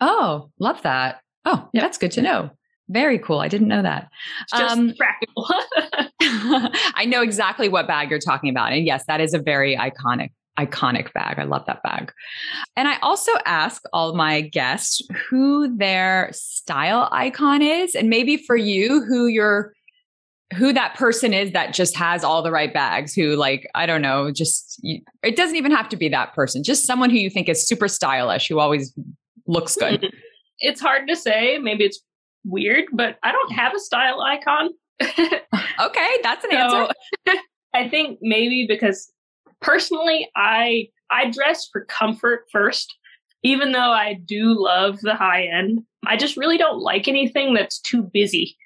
Oh, 0.00 0.50
love 0.58 0.82
that. 0.82 1.20
Oh, 1.44 1.68
yeah, 1.72 1.82
that's 1.82 1.98
good 1.98 2.12
to 2.12 2.22
know. 2.22 2.50
Very 2.88 3.18
cool. 3.18 3.38
I 3.38 3.48
didn't 3.48 3.68
know 3.68 3.82
that. 3.82 4.08
Just 4.50 4.76
um, 4.76 4.94
practical. 4.98 5.46
I 6.20 7.04
know 7.06 7.22
exactly 7.22 7.68
what 7.68 7.86
bag 7.86 8.10
you're 8.10 8.18
talking 8.18 8.50
about. 8.50 8.72
And 8.72 8.84
yes, 8.84 9.04
that 9.06 9.20
is 9.20 9.32
a 9.32 9.38
very 9.38 9.76
iconic 9.76 10.30
iconic 10.66 11.12
bag. 11.12 11.38
I 11.38 11.44
love 11.44 11.64
that 11.66 11.82
bag. 11.82 12.12
And 12.76 12.88
I 12.88 12.98
also 12.98 13.32
ask 13.46 13.82
all 13.92 14.14
my 14.14 14.40
guests 14.40 15.02
who 15.28 15.76
their 15.76 16.30
style 16.32 17.08
icon 17.12 17.62
is 17.62 17.94
and 17.94 18.08
maybe 18.08 18.36
for 18.36 18.56
you 18.56 19.04
who 19.04 19.26
your 19.26 19.72
who 20.56 20.72
that 20.72 20.94
person 20.96 21.32
is 21.32 21.52
that 21.52 21.72
just 21.72 21.96
has 21.96 22.24
all 22.24 22.42
the 22.42 22.50
right 22.50 22.74
bags 22.74 23.14
who 23.14 23.36
like 23.36 23.70
i 23.76 23.86
don't 23.86 24.02
know 24.02 24.32
just 24.32 24.80
it 25.22 25.36
doesn't 25.36 25.54
even 25.54 25.70
have 25.70 25.88
to 25.88 25.96
be 25.96 26.08
that 26.08 26.34
person 26.34 26.64
just 26.64 26.84
someone 26.84 27.08
who 27.08 27.16
you 27.16 27.30
think 27.30 27.48
is 27.48 27.64
super 27.64 27.86
stylish 27.86 28.48
who 28.48 28.58
always 28.58 28.92
looks 29.46 29.76
good. 29.76 30.00
Hmm. 30.00 30.08
It's 30.58 30.80
hard 30.80 31.08
to 31.08 31.16
say. 31.16 31.58
Maybe 31.58 31.84
it's 31.84 32.00
weird 32.44 32.86
but 32.92 33.18
i 33.22 33.32
don't 33.32 33.52
have 33.52 33.74
a 33.74 33.78
style 33.78 34.20
icon. 34.20 34.70
Okay 35.80 36.16
that's 36.22 36.44
an 36.44 36.50
so, 36.50 36.56
answer. 36.56 36.94
I 37.74 37.88
think 37.88 38.18
maybe 38.20 38.66
because 38.68 39.10
personally, 39.60 40.28
I 40.36 40.88
I 41.10 41.30
dress 41.30 41.68
for 41.70 41.84
comfort 41.86 42.46
first. 42.52 42.94
Even 43.42 43.72
though 43.72 43.90
I 43.90 44.14
do 44.26 44.54
love 44.54 45.00
the 45.00 45.14
high 45.14 45.44
end, 45.44 45.80
I 46.06 46.18
just 46.18 46.36
really 46.36 46.58
don't 46.58 46.80
like 46.80 47.08
anything 47.08 47.54
that's 47.54 47.80
too 47.80 48.02
busy. 48.02 48.56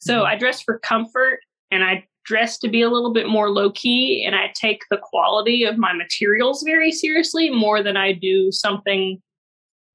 So 0.00 0.18
mm-hmm. 0.18 0.26
I 0.26 0.36
dress 0.36 0.60
for 0.60 0.80
comfort 0.80 1.38
and 1.70 1.84
I 1.84 2.04
dress 2.24 2.58
to 2.58 2.68
be 2.68 2.82
a 2.82 2.90
little 2.90 3.12
bit 3.12 3.28
more 3.28 3.50
low 3.50 3.70
key 3.70 4.24
and 4.26 4.34
I 4.34 4.52
take 4.54 4.80
the 4.90 4.98
quality 5.00 5.62
of 5.64 5.78
my 5.78 5.92
materials 5.92 6.62
very 6.64 6.90
seriously 6.90 7.50
more 7.50 7.82
than 7.82 7.96
I 7.96 8.12
do 8.12 8.50
something 8.50 9.20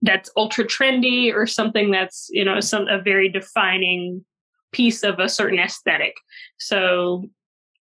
that's 0.01 0.29
ultra 0.37 0.63
trendy 0.63 1.33
or 1.33 1.45
something 1.45 1.91
that's, 1.91 2.27
you 2.31 2.45
know, 2.45 2.59
some 2.59 2.87
a 2.87 3.01
very 3.01 3.29
defining 3.29 4.23
piece 4.71 5.03
of 5.03 5.19
a 5.19 5.27
certain 5.27 5.59
aesthetic. 5.59 6.13
So 6.59 7.25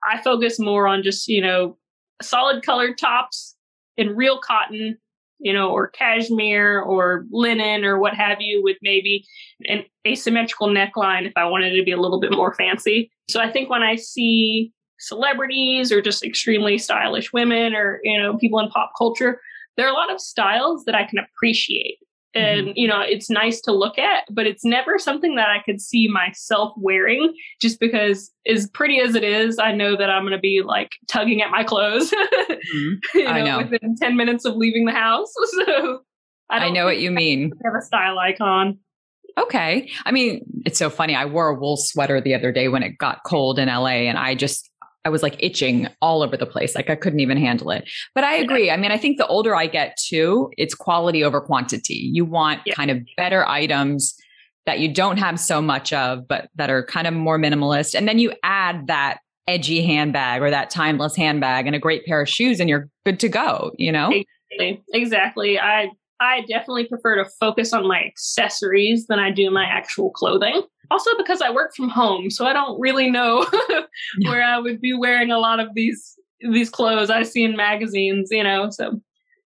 I 0.10 0.22
focus 0.22 0.60
more 0.60 0.88
on 0.88 1.04
just, 1.04 1.28
you 1.28 1.42
know, 1.42 1.78
solid 2.22 2.66
colored 2.66 2.98
tops 2.98 3.56
in 3.98 4.16
real 4.16 4.40
cotton, 4.40 4.98
you 5.40 5.54
know, 5.54 5.70
or 5.70 5.88
cashmere 5.88 6.82
or 6.82 7.26
linen 7.32 7.86
or 7.86 8.00
what 8.00 8.14
have 8.14 8.42
you, 8.42 8.64
with 8.64 8.78
maybe 8.82 9.26
an 9.66 9.84
asymmetrical 10.08 10.68
neckline 10.68 11.28
if 11.28 11.34
I 11.36 11.46
wanted 11.46 11.76
to 11.76 11.84
be 11.84 11.92
a 11.92 12.00
little 12.00 12.20
bit 12.20 12.32
more 12.32 12.54
fancy. 12.56 13.12
So 13.30 13.40
I 13.40 13.52
think 13.52 13.70
when 13.70 13.84
I 13.84 13.96
see 13.96 14.72
celebrities 15.00 15.92
or 15.92 16.02
just 16.02 16.24
extremely 16.24 16.78
stylish 16.78 17.32
women 17.32 17.76
or, 17.76 18.00
you 18.04 18.20
know, 18.20 18.38
people 18.38 18.60
in 18.60 18.70
pop 18.70 18.92
culture, 18.98 19.40
there 19.76 19.86
are 19.86 19.92
a 19.92 19.96
lot 19.96 20.12
of 20.12 20.20
styles 20.20 20.86
that 20.86 20.96
I 20.96 21.04
can 21.04 21.20
appreciate. 21.20 22.00
And 22.38 22.68
mm-hmm. 22.68 22.72
you 22.76 22.88
know 22.88 23.02
it's 23.02 23.30
nice 23.30 23.62
to 23.62 23.72
look 23.72 23.98
at 23.98 24.26
but 24.30 24.46
it's 24.46 24.64
never 24.64 25.00
something 25.00 25.36
that 25.36 25.50
i 25.50 25.60
could 25.64 25.82
see 25.82 26.08
myself 26.08 26.72
wearing 26.78 27.34
just 27.60 27.80
because 27.80 28.32
as 28.46 28.70
pretty 28.70 29.00
as 29.00 29.16
it 29.16 29.24
is 29.24 29.58
i 29.58 29.72
know 29.72 29.98
that 29.98 30.12
i'm 30.12 30.22
going 30.22 30.34
to 30.34 30.38
be 30.38 30.62
like 30.64 30.92
tugging 31.08 31.42
at 31.42 31.50
my 31.50 31.64
clothes 31.64 32.12
mm-hmm. 32.50 32.94
you 33.18 33.24
know, 33.24 33.30
I 33.32 33.42
know 33.42 33.58
within 33.70 33.96
10 33.96 34.16
minutes 34.16 34.46
of 34.46 34.56
leaving 34.56 34.86
the 34.86 34.92
house 34.92 35.34
so 35.66 36.02
i, 36.50 36.68
I 36.68 36.70
know 36.70 36.86
what 36.86 37.00
you 37.00 37.10
mean 37.10 37.54
have 37.66 37.74
a 37.76 37.82
style 37.82 38.20
icon 38.20 38.78
okay 39.40 39.90
i 40.06 40.12
mean 40.12 40.46
it's 40.66 40.78
so 40.78 40.92
funny 40.92 41.16
i 41.16 41.26
wore 41.26 41.48
a 41.48 41.56
wool 41.56 41.78
sweater 41.78 42.22
the 42.22 42.36
other 42.36 42.52
day 42.52 42.68
when 42.68 42.84
it 42.84 43.00
got 43.00 43.24
cold 43.26 43.58
in 43.58 43.68
la 43.68 43.88
and 43.88 44.18
i 44.20 44.36
just 44.36 44.70
I 45.06 45.10
was 45.10 45.24
like 45.24 45.38
itching 45.40 45.88
all 46.02 46.22
over 46.22 46.36
the 46.36 46.46
place. 46.46 46.76
Like 46.76 46.90
I 46.90 46.96
couldn't 46.96 47.20
even 47.20 47.38
handle 47.38 47.72
it. 47.72 47.90
But 48.14 48.24
I 48.24 48.36
agree. 48.36 48.70
I 48.70 48.78
mean, 48.78 48.92
I 48.92 48.98
think 48.98 49.18
the 49.18 49.28
older 49.28 49.56
I 49.56 49.68
get 49.68 49.98
too, 49.98 50.52
it's 50.58 50.74
quality 50.74 51.24
over 51.24 51.40
quantity. 51.40 52.10
You 52.12 52.26
want 52.26 52.62
yeah. 52.66 52.74
kind 52.74 52.92
of 52.92 53.00
better 53.16 53.48
items 53.48 54.16
that 54.66 54.80
you 54.80 54.94
don't 54.94 55.18
have 55.18 55.40
so 55.40 55.62
much 55.62 55.94
of, 55.94 56.28
but 56.28 56.50
that 56.56 56.70
are 56.70 56.84
kind 56.84 57.08
of 57.08 57.14
more 57.14 57.40
minimalist. 57.40 57.96
And 57.96 58.08
then 58.08 58.20
you 58.20 58.34
add 58.44 58.88
that 58.88 59.20
edgy 59.48 59.82
handbag 59.82 60.42
or 60.42 60.50
that 60.50 60.70
timeless 60.70 61.16
handbag 61.16 61.68
and 61.68 61.76
a 61.76 61.80
great 61.80 62.06
pair 62.06 62.22
of 62.22 62.28
shoes 62.28 62.60
and 62.60 62.70
you're 62.70 62.90
good 63.06 63.20
to 63.22 63.30
go, 63.30 63.72
you 63.78 63.92
know? 63.92 64.12
Exactly. 64.12 64.84
exactly. 64.94 65.60
I 65.60 65.90
I 66.20 66.42
definitely 66.42 66.88
prefer 66.88 67.22
to 67.24 67.30
focus 67.40 67.74
on 67.74 67.88
my 67.88 68.04
accessories 68.04 69.08
than 69.08 69.20
I 69.20 69.32
do 69.32 69.52
my 69.52 69.66
actual 69.66 70.12
clothing. 70.12 70.62
Also 70.90 71.12
because 71.18 71.42
I 71.42 71.50
work 71.50 71.76
from 71.76 71.90
home, 71.90 72.30
so 72.30 72.46
I 72.46 72.54
don't 72.54 72.80
really 72.80 73.10
know 73.10 73.46
where 74.24 74.42
I 74.42 74.58
would 74.58 74.80
be 74.80 74.94
wearing 74.94 75.32
a 75.32 75.40
lot 75.40 75.60
of 75.60 75.74
these 75.74 76.16
these 76.52 76.70
clothes 76.70 77.10
I 77.10 77.24
see 77.24 77.44
in 77.44 77.56
magazines, 77.56 78.30
you 78.32 78.44
know. 78.44 78.70
So 78.70 79.00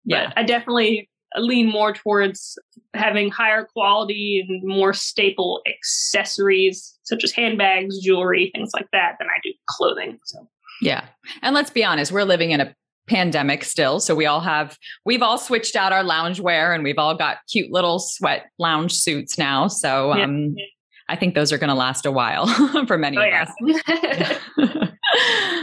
yeah, 0.05 0.33
I 0.37 0.43
definitely 0.43 1.09
lean 1.37 1.71
more 1.71 1.95
towards 1.95 2.59
having 2.95 3.31
higher 3.31 3.65
quality 3.65 4.45
and 4.47 4.63
more 4.65 4.93
staple 4.93 5.63
accessories 5.67 6.99
such 7.05 7.25
as 7.25 7.33
handbags, 7.33 8.01
jewelry, 8.01 8.51
things 8.55 8.71
like 8.75 8.89
that 8.93 9.17
than 9.19 9.29
I 9.29 9.39
do 9.43 9.53
clothing. 9.69 10.19
So 10.25 10.47
yeah. 10.81 11.07
And 11.43 11.55
let's 11.55 11.71
be 11.71 11.85
honest, 11.85 12.13
we're 12.13 12.25
living 12.25 12.51
in 12.51 12.61
a 12.61 12.75
pandemic 13.11 13.65
still. 13.65 13.99
So 13.99 14.15
we 14.15 14.25
all 14.25 14.41
have, 14.41 14.79
we've 15.05 15.21
all 15.21 15.37
switched 15.37 15.75
out 15.75 15.93
our 15.93 16.05
lounge 16.05 16.39
wear 16.39 16.73
and 16.73 16.85
we've 16.85 16.99
all 16.99 17.17
got 17.17 17.39
cute 17.51 17.71
little 17.73 17.99
sweat 17.99 18.47
lounge 18.59 18.95
suits 18.95 19.37
now. 19.37 19.67
So 19.67 20.13
um, 20.13 20.55
yeah. 20.57 20.65
I 21.09 21.17
think 21.17 21.35
those 21.35 21.53
are 21.53 21.59
going 21.59 21.69
to 21.69 21.75
last 21.75 22.07
a 22.07 22.13
while 22.13 22.47
for 22.87 22.97
many 22.97 23.19
oh, 23.19 23.23
of 23.23 23.27
yeah. 23.27 24.37
us. 24.59 24.89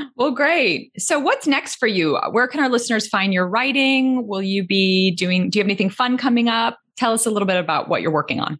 well, 0.18 0.32
great. 0.32 0.92
So 1.02 1.20
what's 1.20 1.48
next 1.48 1.76
for 1.76 1.88
you? 1.88 2.20
Where 2.32 2.50
can 2.50 2.60
our 2.60 2.68
listeners 2.68 3.08
find 3.08 3.34
your 3.34 3.48
writing? 3.48 4.28
Will 4.28 4.44
you 4.44 4.68
be 4.68 5.12
doing, 5.12 5.50
do 5.50 5.58
you 5.58 5.64
have 5.64 5.68
anything 5.68 5.90
fun 5.90 6.18
coming 6.18 6.50
up? 6.50 6.78
Tell 6.98 7.14
us 7.14 7.26
a 7.26 7.32
little 7.32 7.48
bit 7.48 7.58
about 7.58 7.88
what 7.88 8.02
you're 8.02 8.12
working 8.12 8.42
on 8.42 8.60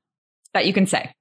that 0.54 0.66
you 0.66 0.72
can 0.72 0.88
say. 0.88 1.12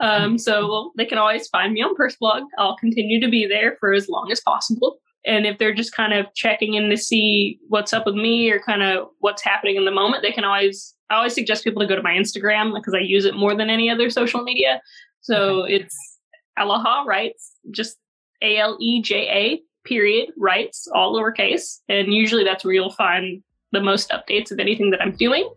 Um, 0.00 0.38
so 0.38 0.66
well, 0.66 0.92
they 0.96 1.04
can 1.04 1.18
always 1.18 1.46
find 1.48 1.74
me 1.74 1.82
on 1.82 1.94
Purseblog. 1.94 2.42
I'll 2.56 2.76
continue 2.76 3.20
to 3.20 3.28
be 3.28 3.46
there 3.46 3.76
for 3.78 3.92
as 3.92 4.08
long 4.08 4.32
as 4.32 4.40
possible. 4.40 4.98
And 5.24 5.46
if 5.46 5.58
they're 5.58 5.74
just 5.74 5.94
kind 5.94 6.12
of 6.12 6.26
checking 6.34 6.74
in 6.74 6.90
to 6.90 6.96
see 6.96 7.58
what's 7.68 7.92
up 7.92 8.06
with 8.06 8.16
me 8.16 8.50
or 8.50 8.58
kind 8.58 8.82
of 8.82 9.08
what's 9.20 9.42
happening 9.42 9.76
in 9.76 9.84
the 9.84 9.90
moment, 9.90 10.22
they 10.22 10.32
can 10.32 10.44
always, 10.44 10.94
I 11.10 11.16
always 11.16 11.34
suggest 11.34 11.64
people 11.64 11.80
to 11.80 11.86
go 11.86 11.94
to 11.94 12.02
my 12.02 12.12
Instagram 12.12 12.74
because 12.74 12.94
I 12.94 12.98
use 12.98 13.24
it 13.24 13.34
more 13.34 13.54
than 13.54 13.70
any 13.70 13.88
other 13.88 14.10
social 14.10 14.42
media. 14.42 14.82
So 15.20 15.62
okay. 15.62 15.74
it's 15.74 16.18
Aleja 16.58 17.06
Writes, 17.06 17.52
just 17.70 17.98
A 18.42 18.58
L 18.58 18.76
E 18.80 19.00
J 19.00 19.28
A 19.28 19.62
period 19.88 20.30
writes, 20.36 20.88
all 20.92 21.14
lowercase. 21.14 21.80
And 21.88 22.12
usually 22.12 22.44
that's 22.44 22.64
where 22.64 22.74
you'll 22.74 22.92
find 22.92 23.42
the 23.72 23.80
most 23.80 24.10
updates 24.10 24.50
of 24.50 24.58
anything 24.58 24.90
that 24.90 25.00
I'm 25.00 25.12
doing. 25.12 25.48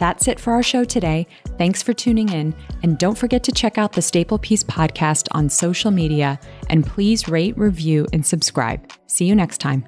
That's 0.00 0.28
it 0.28 0.40
for 0.40 0.54
our 0.54 0.62
show 0.62 0.82
today. 0.82 1.26
Thanks 1.58 1.82
for 1.82 1.92
tuning 1.92 2.30
in. 2.30 2.54
And 2.82 2.98
don't 2.98 3.18
forget 3.18 3.44
to 3.44 3.52
check 3.52 3.76
out 3.76 3.92
the 3.92 4.00
Staple 4.00 4.38
Piece 4.38 4.64
podcast 4.64 5.28
on 5.32 5.50
social 5.50 5.90
media. 5.90 6.40
And 6.70 6.86
please 6.86 7.28
rate, 7.28 7.56
review, 7.58 8.06
and 8.14 8.24
subscribe. 8.24 8.90
See 9.06 9.26
you 9.26 9.34
next 9.34 9.58
time. 9.58 9.84